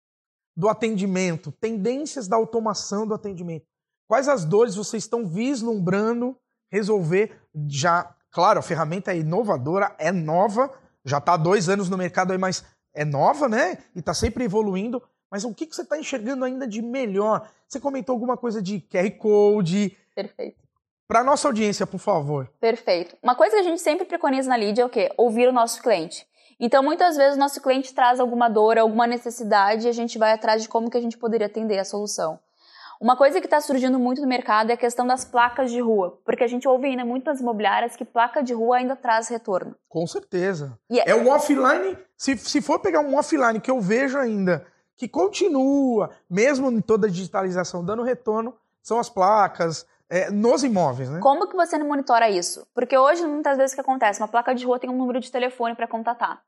do 0.57 0.69
atendimento, 0.69 1.53
tendências 1.53 2.27
da 2.27 2.37
automação 2.37 3.07
do 3.07 3.15
atendimento. 3.15 3.67
Quais 4.09 4.29
as 4.29 4.45
dores 4.45 4.75
vocês 4.75 5.05
estão 5.05 5.27
vislumbrando 5.27 6.37
resolver 6.71 7.41
já? 7.69 8.15
Claro, 8.31 8.59
a 8.61 8.63
ferramenta 8.63 9.13
é 9.13 9.19
inovadora, 9.19 9.95
é 9.99 10.13
nova, 10.13 10.71
já 11.05 11.19
está 11.19 11.35
há 11.35 11.37
dois 11.37 11.69
anos 11.69 11.89
no 11.89 11.97
mercado 11.97 12.33
aí, 12.33 12.39
mas 12.39 12.65
é 12.95 13.05
nova, 13.05 13.49
né? 13.49 13.79
E 13.95 14.01
está 14.01 14.15
sempre 14.15 14.45
evoluindo. 14.45 15.03
Mas 15.31 15.45
o 15.45 15.55
que, 15.55 15.67
que 15.67 15.75
você 15.75 15.83
está 15.83 15.99
enxergando 15.99 16.45
ainda 16.45 16.67
de 16.67 16.83
melhor? 16.83 17.49
Você 17.69 17.79
comentou 17.79 18.13
alguma 18.13 18.37
coisa 18.37 18.61
de 18.61 18.81
QR 18.81 19.11
Code. 19.13 19.97
Perfeito. 20.15 20.59
Para 21.07 21.25
nossa 21.25 21.49
audiência, 21.49 21.87
por 21.87 21.99
favor. 21.99 22.49
Perfeito. 22.61 23.17
Uma 23.23 23.35
coisa 23.35 23.57
que 23.57 23.61
a 23.61 23.65
gente 23.65 23.81
sempre 23.81 24.05
preconiza 24.05 24.49
na 24.49 24.57
lead 24.57 24.81
é 24.81 24.85
o 24.85 24.89
quê? 24.89 25.13
Ouvir 25.17 25.49
o 25.49 25.53
nosso 25.53 25.83
cliente. 25.83 26.27
Então, 26.59 26.83
muitas 26.83 27.17
vezes, 27.17 27.37
o 27.37 27.39
nosso 27.39 27.61
cliente 27.61 27.95
traz 27.95 28.21
alguma 28.21 28.49
dor, 28.49 28.77
alguma 28.77 29.07
necessidade 29.07 29.87
e 29.87 29.89
a 29.89 29.93
gente 29.93 30.19
vai 30.19 30.33
atrás 30.33 30.63
de 30.63 30.69
como 30.69 30.91
que 30.91 30.97
a 30.97 31.01
gente 31.01 31.17
poderia 31.17 31.47
atender 31.47 31.79
a 31.79 31.85
solução. 31.85 32.39
Uma 33.01 33.17
coisa 33.17 33.41
que 33.41 33.47
está 33.47 33.63
surgindo 33.63 33.99
muito 33.99 34.21
no 34.21 34.29
mercado 34.29 34.69
é 34.69 34.75
a 34.75 34.77
questão 34.77 35.07
das 35.07 35.25
placas 35.25 35.71
de 35.71 35.81
rua, 35.81 36.21
porque 36.23 36.45
a 36.45 36.47
gente 36.47 36.69
ouve 36.69 36.87
ainda 36.87 37.03
muitas 37.03 37.41
imobiliárias 37.41 37.97
que 37.97 38.05
placa 38.05 38.43
de 38.43 38.53
rua 38.53 38.77
ainda 38.77 38.95
traz 38.95 39.27
retorno. 39.29 39.75
Com 39.89 40.07
certeza. 40.07 40.79
E 40.91 41.01
É 41.01 41.15
um 41.15 41.31
offline, 41.31 41.97
se, 42.15 42.37
se 42.37 42.61
for 42.61 42.79
pegar 42.79 43.01
um 43.01 43.17
offline 43.17 43.59
que 43.59 43.71
eu 43.71 43.81
vejo 43.81 44.19
ainda, 44.19 44.67
que 44.99 45.09
continua, 45.09 46.11
mesmo 46.29 46.71
em 46.71 46.83
toda 46.83 47.07
a 47.07 47.11
digitalização, 47.11 47.83
dando 47.83 48.03
retorno, 48.03 48.55
são 48.83 48.99
as 48.99 49.09
placas, 49.09 49.87
é, 50.11 50.31
nos 50.31 50.63
imóveis, 50.63 51.09
né? 51.09 51.21
Como 51.21 51.49
que 51.49 51.57
você 51.57 51.79
não 51.79 51.89
monitora 51.89 52.29
isso? 52.29 52.67
Porque 52.75 52.99
hoje, 52.99 53.27
muitas 53.27 53.57
vezes, 53.57 53.73
o 53.73 53.77
que 53.77 53.81
acontece? 53.81 54.21
Uma 54.21 54.29
placa 54.29 54.55
de 54.55 54.67
rua 54.67 54.79
tem 54.79 54.91
um 54.91 54.97
número 54.97 55.21
de 55.21 55.33
telefone 55.33 55.75
para 55.75 55.87
contatar. 55.87 56.43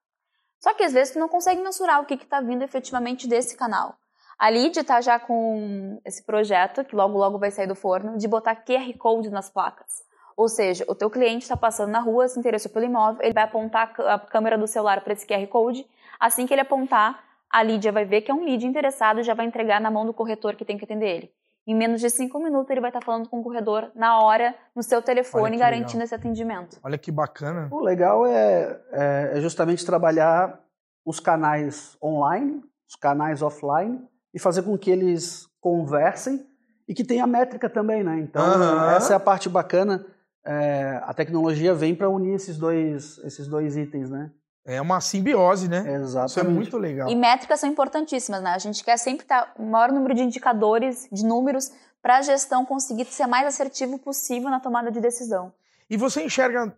Só 0.60 0.74
que 0.74 0.84
às 0.84 0.92
vezes 0.92 1.14
tu 1.14 1.18
não 1.18 1.28
consegue 1.28 1.62
mensurar 1.62 2.02
o 2.02 2.04
que 2.04 2.12
está 2.12 2.42
vindo 2.42 2.62
efetivamente 2.62 3.26
desse 3.26 3.56
canal. 3.56 3.96
A 4.38 4.50
Lid 4.50 4.76
está 4.76 5.00
já 5.00 5.18
com 5.18 6.00
esse 6.04 6.24
projeto, 6.24 6.84
que 6.84 6.96
logo 6.96 7.16
logo 7.16 7.38
vai 7.38 7.50
sair 7.50 7.66
do 7.66 7.74
forno, 7.74 8.16
de 8.16 8.26
botar 8.26 8.56
QR 8.56 8.92
Code 8.98 9.30
nas 9.30 9.48
placas. 9.50 10.02
Ou 10.36 10.48
seja, 10.48 10.84
o 10.88 10.94
teu 10.94 11.10
cliente 11.10 11.42
está 11.44 11.56
passando 11.56 11.90
na 11.90 12.00
rua, 12.00 12.26
se 12.28 12.38
interessou 12.38 12.72
pelo 12.72 12.86
imóvel, 12.86 13.22
ele 13.22 13.34
vai 13.34 13.44
apontar 13.44 13.94
a 14.00 14.18
câmera 14.18 14.56
do 14.56 14.66
celular 14.66 15.02
para 15.02 15.12
esse 15.12 15.26
QR 15.26 15.46
Code. 15.46 15.86
Assim 16.18 16.46
que 16.46 16.54
ele 16.54 16.62
apontar, 16.62 17.22
a 17.50 17.62
Lídia 17.62 17.92
vai 17.92 18.04
ver 18.04 18.22
que 18.22 18.30
é 18.30 18.34
um 18.34 18.44
lead 18.44 18.66
interessado 18.66 19.20
e 19.20 19.22
já 19.22 19.34
vai 19.34 19.46
entregar 19.46 19.80
na 19.80 19.90
mão 19.90 20.06
do 20.06 20.14
corretor 20.14 20.56
que 20.56 20.64
tem 20.64 20.78
que 20.78 20.84
atender 20.84 21.16
ele. 21.16 21.32
Em 21.66 21.76
menos 21.76 22.00
de 22.00 22.10
cinco 22.10 22.40
minutos, 22.40 22.70
ele 22.70 22.80
vai 22.80 22.90
estar 22.90 23.04
falando 23.04 23.28
com 23.28 23.38
o 23.40 23.42
corredor 23.42 23.92
na 23.94 24.20
hora, 24.20 24.54
no 24.74 24.82
seu 24.82 25.00
telefone, 25.00 25.56
garantindo 25.56 25.92
legal. 25.92 26.04
esse 26.04 26.14
atendimento. 26.14 26.80
Olha 26.82 26.98
que 26.98 27.12
bacana. 27.12 27.68
O 27.70 27.80
legal 27.80 28.26
é, 28.26 28.80
é, 28.90 29.32
é 29.34 29.40
justamente 29.40 29.86
trabalhar 29.86 30.58
os 31.04 31.20
canais 31.20 31.96
online, 32.02 32.60
os 32.88 32.96
canais 32.96 33.42
offline, 33.42 34.02
e 34.32 34.38
fazer 34.38 34.62
com 34.62 34.76
que 34.76 34.90
eles 34.90 35.46
conversem 35.60 36.46
e 36.88 36.94
que 36.94 37.04
tenha 37.04 37.26
métrica 37.26 37.68
também, 37.68 38.02
né? 38.02 38.18
Então, 38.20 38.44
essa 38.90 39.12
é 39.12 39.16
a 39.16 39.20
parte 39.20 39.48
bacana. 39.48 40.04
É, 40.44 41.00
a 41.04 41.14
tecnologia 41.14 41.72
vem 41.72 41.94
para 41.94 42.08
unir 42.08 42.34
esses 42.34 42.58
dois, 42.58 43.18
esses 43.18 43.46
dois 43.46 43.76
itens, 43.76 44.10
né? 44.10 44.30
É 44.64 44.80
uma 44.80 45.00
simbiose, 45.00 45.68
né? 45.68 45.78
Exatamente. 45.94 46.30
Isso 46.30 46.40
é 46.40 46.44
muito 46.44 46.78
legal. 46.78 47.08
E 47.08 47.16
métricas 47.16 47.60
são 47.60 47.68
importantíssimas, 47.68 48.42
né? 48.42 48.50
A 48.50 48.58
gente 48.58 48.82
quer 48.84 48.96
sempre 48.96 49.24
estar 49.24 49.52
o 49.58 49.64
maior 49.64 49.90
número 49.90 50.14
de 50.14 50.22
indicadores, 50.22 51.08
de 51.10 51.24
números, 51.24 51.70
para 52.00 52.18
a 52.18 52.22
gestão 52.22 52.64
conseguir 52.64 53.04
ser 53.06 53.26
mais 53.26 53.46
assertivo 53.46 53.98
possível 53.98 54.50
na 54.50 54.60
tomada 54.60 54.90
de 54.90 55.00
decisão. 55.00 55.52
E 55.88 55.96
você 55.96 56.24
enxerga 56.24 56.74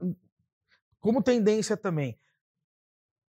como 1.00 1.22
tendência 1.22 1.76
também, 1.76 2.18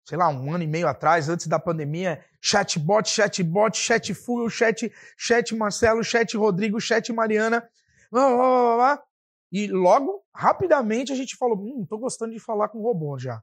sei 0.04 0.18
lá, 0.18 0.28
um 0.28 0.52
ano 0.52 0.64
e 0.64 0.66
meio 0.66 0.86
atrás, 0.88 1.28
antes 1.28 1.46
da 1.46 1.58
pandemia, 1.58 2.24
chatbot, 2.44 3.08
chatbot, 3.08 3.74
chat 3.74 4.12
full, 4.12 4.50
chat, 4.50 4.92
chat 5.16 5.54
Marcelo, 5.54 6.04
chat 6.04 6.36
Rodrigo, 6.36 6.78
chat 6.78 7.10
Mariana, 7.10 7.66
blá, 8.12 8.28
blá, 8.28 8.36
blá, 8.36 8.76
blá. 8.76 9.02
e 9.50 9.66
logo, 9.68 10.22
rapidamente, 10.34 11.10
a 11.10 11.16
gente 11.16 11.36
falou, 11.36 11.56
hum, 11.56 11.86
tô 11.88 11.96
gostando 11.96 12.32
de 12.32 12.38
falar 12.38 12.68
com 12.68 12.82
robô 12.82 13.18
já. 13.18 13.40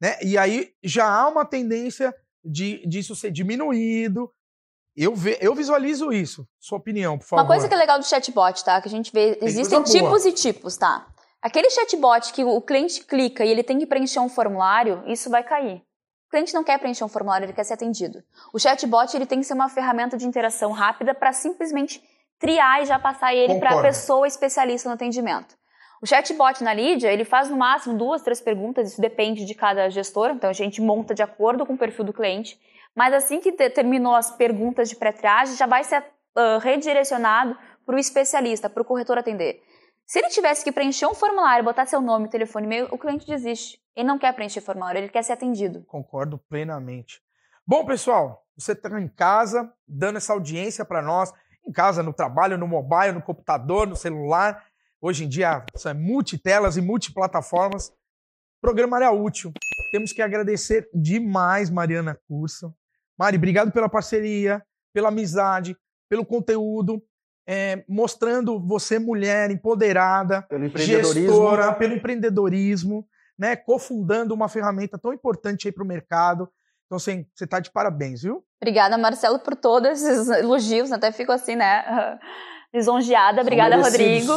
Né? 0.00 0.16
E 0.22 0.38
aí 0.38 0.72
já 0.84 1.04
há 1.04 1.28
uma 1.28 1.44
tendência 1.44 2.14
de 2.44 2.86
disso 2.86 3.16
ser 3.16 3.32
diminuído. 3.32 4.30
Eu, 4.96 5.16
ve, 5.16 5.36
eu 5.40 5.52
visualizo 5.56 6.12
isso. 6.12 6.46
Sua 6.60 6.78
opinião, 6.78 7.18
por 7.18 7.26
favor. 7.26 7.42
Uma 7.42 7.48
coisa 7.48 7.66
que 7.66 7.74
é 7.74 7.76
legal 7.76 7.98
do 7.98 8.06
chatbot, 8.06 8.64
tá? 8.64 8.80
Que 8.80 8.86
a 8.86 8.90
gente 8.90 9.10
vê, 9.12 9.36
existem 9.42 9.82
boa. 9.82 9.90
tipos 9.90 10.24
e 10.24 10.32
tipos, 10.32 10.76
tá? 10.76 11.08
Aquele 11.42 11.68
chatbot 11.70 12.32
que 12.32 12.44
o 12.44 12.60
cliente 12.60 13.04
clica 13.04 13.44
e 13.44 13.50
ele 13.50 13.64
tem 13.64 13.78
que 13.78 13.86
preencher 13.86 14.20
um 14.20 14.28
formulário, 14.28 15.02
isso 15.08 15.28
vai 15.28 15.42
cair. 15.42 15.82
O 16.34 16.36
cliente 16.36 16.52
não 16.52 16.64
quer 16.64 16.80
preencher 16.80 17.04
um 17.04 17.08
formulário, 17.08 17.44
ele 17.44 17.52
quer 17.52 17.62
ser 17.62 17.74
atendido. 17.74 18.20
O 18.52 18.58
chatbot 18.58 19.14
ele 19.16 19.24
tem 19.24 19.38
que 19.38 19.46
ser 19.46 19.54
uma 19.54 19.68
ferramenta 19.68 20.16
de 20.16 20.26
interação 20.26 20.72
rápida 20.72 21.14
para 21.14 21.32
simplesmente 21.32 22.02
triar 22.40 22.82
e 22.82 22.86
já 22.86 22.98
passar 22.98 23.32
ele 23.32 23.60
para 23.60 23.70
a 23.70 23.82
pessoa 23.82 24.26
especialista 24.26 24.88
no 24.88 24.96
atendimento. 24.96 25.54
O 26.02 26.06
chatbot 26.08 26.64
na 26.64 26.74
Lídia, 26.74 27.12
ele 27.12 27.24
faz 27.24 27.48
no 27.48 27.56
máximo 27.56 27.96
duas, 27.96 28.20
três 28.20 28.40
perguntas, 28.40 28.90
isso 28.90 29.00
depende 29.00 29.44
de 29.44 29.54
cada 29.54 29.88
gestor, 29.88 30.30
então 30.30 30.50
a 30.50 30.52
gente 30.52 30.80
monta 30.80 31.14
de 31.14 31.22
acordo 31.22 31.64
com 31.64 31.74
o 31.74 31.78
perfil 31.78 32.04
do 32.04 32.12
cliente. 32.12 32.58
Mas 32.96 33.14
assim 33.14 33.38
que 33.38 33.52
te- 33.52 33.70
terminou 33.70 34.16
as 34.16 34.32
perguntas 34.32 34.88
de 34.88 34.96
pré-triagem, 34.96 35.54
já 35.54 35.66
vai 35.66 35.84
ser 35.84 36.04
ah, 36.34 36.58
redirecionado 36.60 37.56
para 37.86 37.94
o 37.94 37.98
especialista, 37.98 38.68
para 38.68 38.82
o 38.82 38.84
corretor 38.84 39.18
atender. 39.18 39.62
Se 40.04 40.18
ele 40.18 40.30
tivesse 40.30 40.64
que 40.64 40.72
preencher 40.72 41.06
um 41.06 41.14
formulário, 41.14 41.64
botar 41.64 41.86
seu 41.86 42.00
nome, 42.00 42.28
telefone 42.28 42.64
e 42.64 42.66
e-mail, 42.66 42.88
o 42.90 42.98
cliente 42.98 43.24
desiste. 43.24 43.83
Ele 43.96 44.08
não 44.08 44.18
quer 44.18 44.32
preencher 44.34 44.60
formulário, 44.60 44.98
ele 44.98 45.08
quer 45.08 45.22
ser 45.22 45.32
atendido. 45.32 45.84
Concordo 45.84 46.38
plenamente. 46.48 47.20
Bom, 47.66 47.84
pessoal, 47.86 48.44
você 48.56 48.72
está 48.72 49.00
em 49.00 49.08
casa, 49.08 49.72
dando 49.86 50.16
essa 50.16 50.32
audiência 50.32 50.84
para 50.84 51.00
nós, 51.00 51.32
em 51.66 51.72
casa, 51.72 52.02
no 52.02 52.12
trabalho, 52.12 52.58
no 52.58 52.66
mobile, 52.66 53.12
no 53.12 53.22
computador, 53.22 53.86
no 53.86 53.96
celular. 53.96 54.64
Hoje 55.00 55.24
em 55.24 55.28
dia, 55.28 55.64
isso 55.74 55.88
é 55.88 55.94
multitelas 55.94 56.76
e 56.76 56.80
multiplataformas. 56.82 57.92
Programa 58.60 58.96
área 58.96 59.10
útil. 59.12 59.52
Temos 59.92 60.12
que 60.12 60.22
agradecer 60.22 60.88
demais, 60.92 61.70
Mariana 61.70 62.18
Curso. 62.28 62.74
Mari, 63.16 63.36
obrigado 63.36 63.70
pela 63.70 63.88
parceria, 63.88 64.62
pela 64.92 65.08
amizade, 65.08 65.76
pelo 66.08 66.24
conteúdo, 66.24 67.02
é, 67.46 67.84
mostrando 67.88 68.58
você, 68.58 68.98
mulher 68.98 69.50
empoderada, 69.50 70.42
Pelo 70.42 70.64
empreendedorismo. 70.64 71.20
gestora, 71.20 71.72
pelo 71.74 71.94
empreendedorismo, 71.94 73.06
né, 73.38 73.56
cofundando 73.56 74.32
uma 74.34 74.48
ferramenta 74.48 74.98
tão 74.98 75.12
importante 75.12 75.68
aí 75.68 75.72
para 75.72 75.84
o 75.84 75.86
mercado. 75.86 76.48
Então, 76.86 76.96
assim, 76.96 77.26
você 77.34 77.44
está 77.44 77.60
de 77.60 77.70
parabéns, 77.70 78.22
viu? 78.22 78.44
Obrigada, 78.62 78.96
Marcelo, 78.98 79.38
por 79.38 79.56
todos 79.56 79.88
esses 80.02 80.28
elogios. 80.28 80.92
Até 80.92 81.10
fico 81.12 81.32
assim, 81.32 81.56
né? 81.56 81.84
Lisonjeada. 82.72 83.40
Obrigada. 83.40 83.76
Rodrigo. 83.76 84.32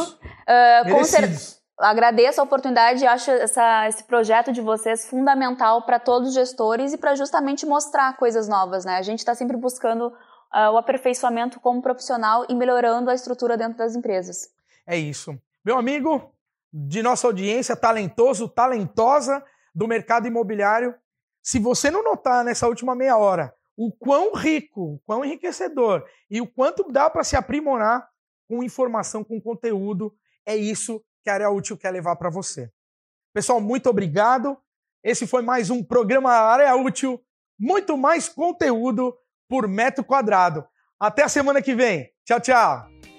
Ah, 0.46 0.82
com 0.88 1.04
cer- 1.04 1.20
Merecidos. 1.22 1.58
agradeço 1.78 2.40
a 2.40 2.44
oportunidade 2.44 3.04
e 3.04 3.06
acho 3.06 3.30
essa- 3.30 3.86
esse 3.88 4.04
projeto 4.04 4.52
de 4.52 4.60
vocês 4.60 5.08
fundamental 5.08 5.82
para 5.84 5.98
todos 5.98 6.28
os 6.28 6.34
gestores 6.34 6.92
e 6.92 6.98
para 6.98 7.14
justamente 7.14 7.66
mostrar 7.66 8.16
coisas 8.16 8.48
novas, 8.48 8.84
né? 8.84 8.96
A 8.96 9.02
gente 9.02 9.18
está 9.20 9.34
sempre 9.34 9.56
buscando 9.56 10.12
ah, 10.50 10.70
o 10.70 10.78
aperfeiçoamento 10.78 11.60
como 11.60 11.82
profissional 11.82 12.46
e 12.48 12.54
melhorando 12.54 13.10
a 13.10 13.14
estrutura 13.14 13.56
dentro 13.56 13.76
das 13.78 13.94
empresas. 13.94 14.48
É 14.86 14.96
isso. 14.96 15.38
Meu 15.64 15.76
amigo, 15.76 16.32
de 16.72 17.02
nossa 17.02 17.26
audiência, 17.26 17.76
talentoso, 17.76 18.48
talentosa 18.48 19.44
do 19.74 19.88
mercado 19.88 20.26
imobiliário, 20.26 20.94
se 21.42 21.58
você 21.58 21.90
não 21.90 22.02
notar 22.02 22.44
nessa 22.44 22.66
última 22.66 22.94
meia 22.94 23.16
hora 23.16 23.54
o 23.76 23.92
quão 23.92 24.34
rico, 24.34 24.94
o 24.94 24.98
quão 25.06 25.24
enriquecedor 25.24 26.04
e 26.28 26.40
o 26.40 26.46
quanto 26.46 26.90
dá 26.90 27.08
para 27.08 27.22
se 27.22 27.36
aprimorar 27.36 28.08
com 28.48 28.62
informação, 28.62 29.22
com 29.22 29.40
conteúdo, 29.40 30.12
é 30.44 30.56
isso 30.56 31.00
que 31.22 31.30
a 31.30 31.34
área 31.34 31.50
útil 31.50 31.76
quer 31.76 31.90
levar 31.90 32.16
para 32.16 32.28
você. 32.28 32.72
Pessoal, 33.32 33.60
muito 33.60 33.88
obrigado. 33.88 34.58
Esse 35.04 35.26
foi 35.26 35.42
mais 35.42 35.70
um 35.70 35.84
programa 35.84 36.32
Área 36.32 36.74
Útil, 36.74 37.22
muito 37.58 37.96
mais 37.96 38.28
conteúdo 38.28 39.16
por 39.48 39.68
metro 39.68 40.02
quadrado. 40.02 40.66
Até 40.98 41.22
a 41.22 41.28
semana 41.28 41.62
que 41.62 41.74
vem. 41.74 42.10
Tchau, 42.24 42.40
tchau. 42.40 43.17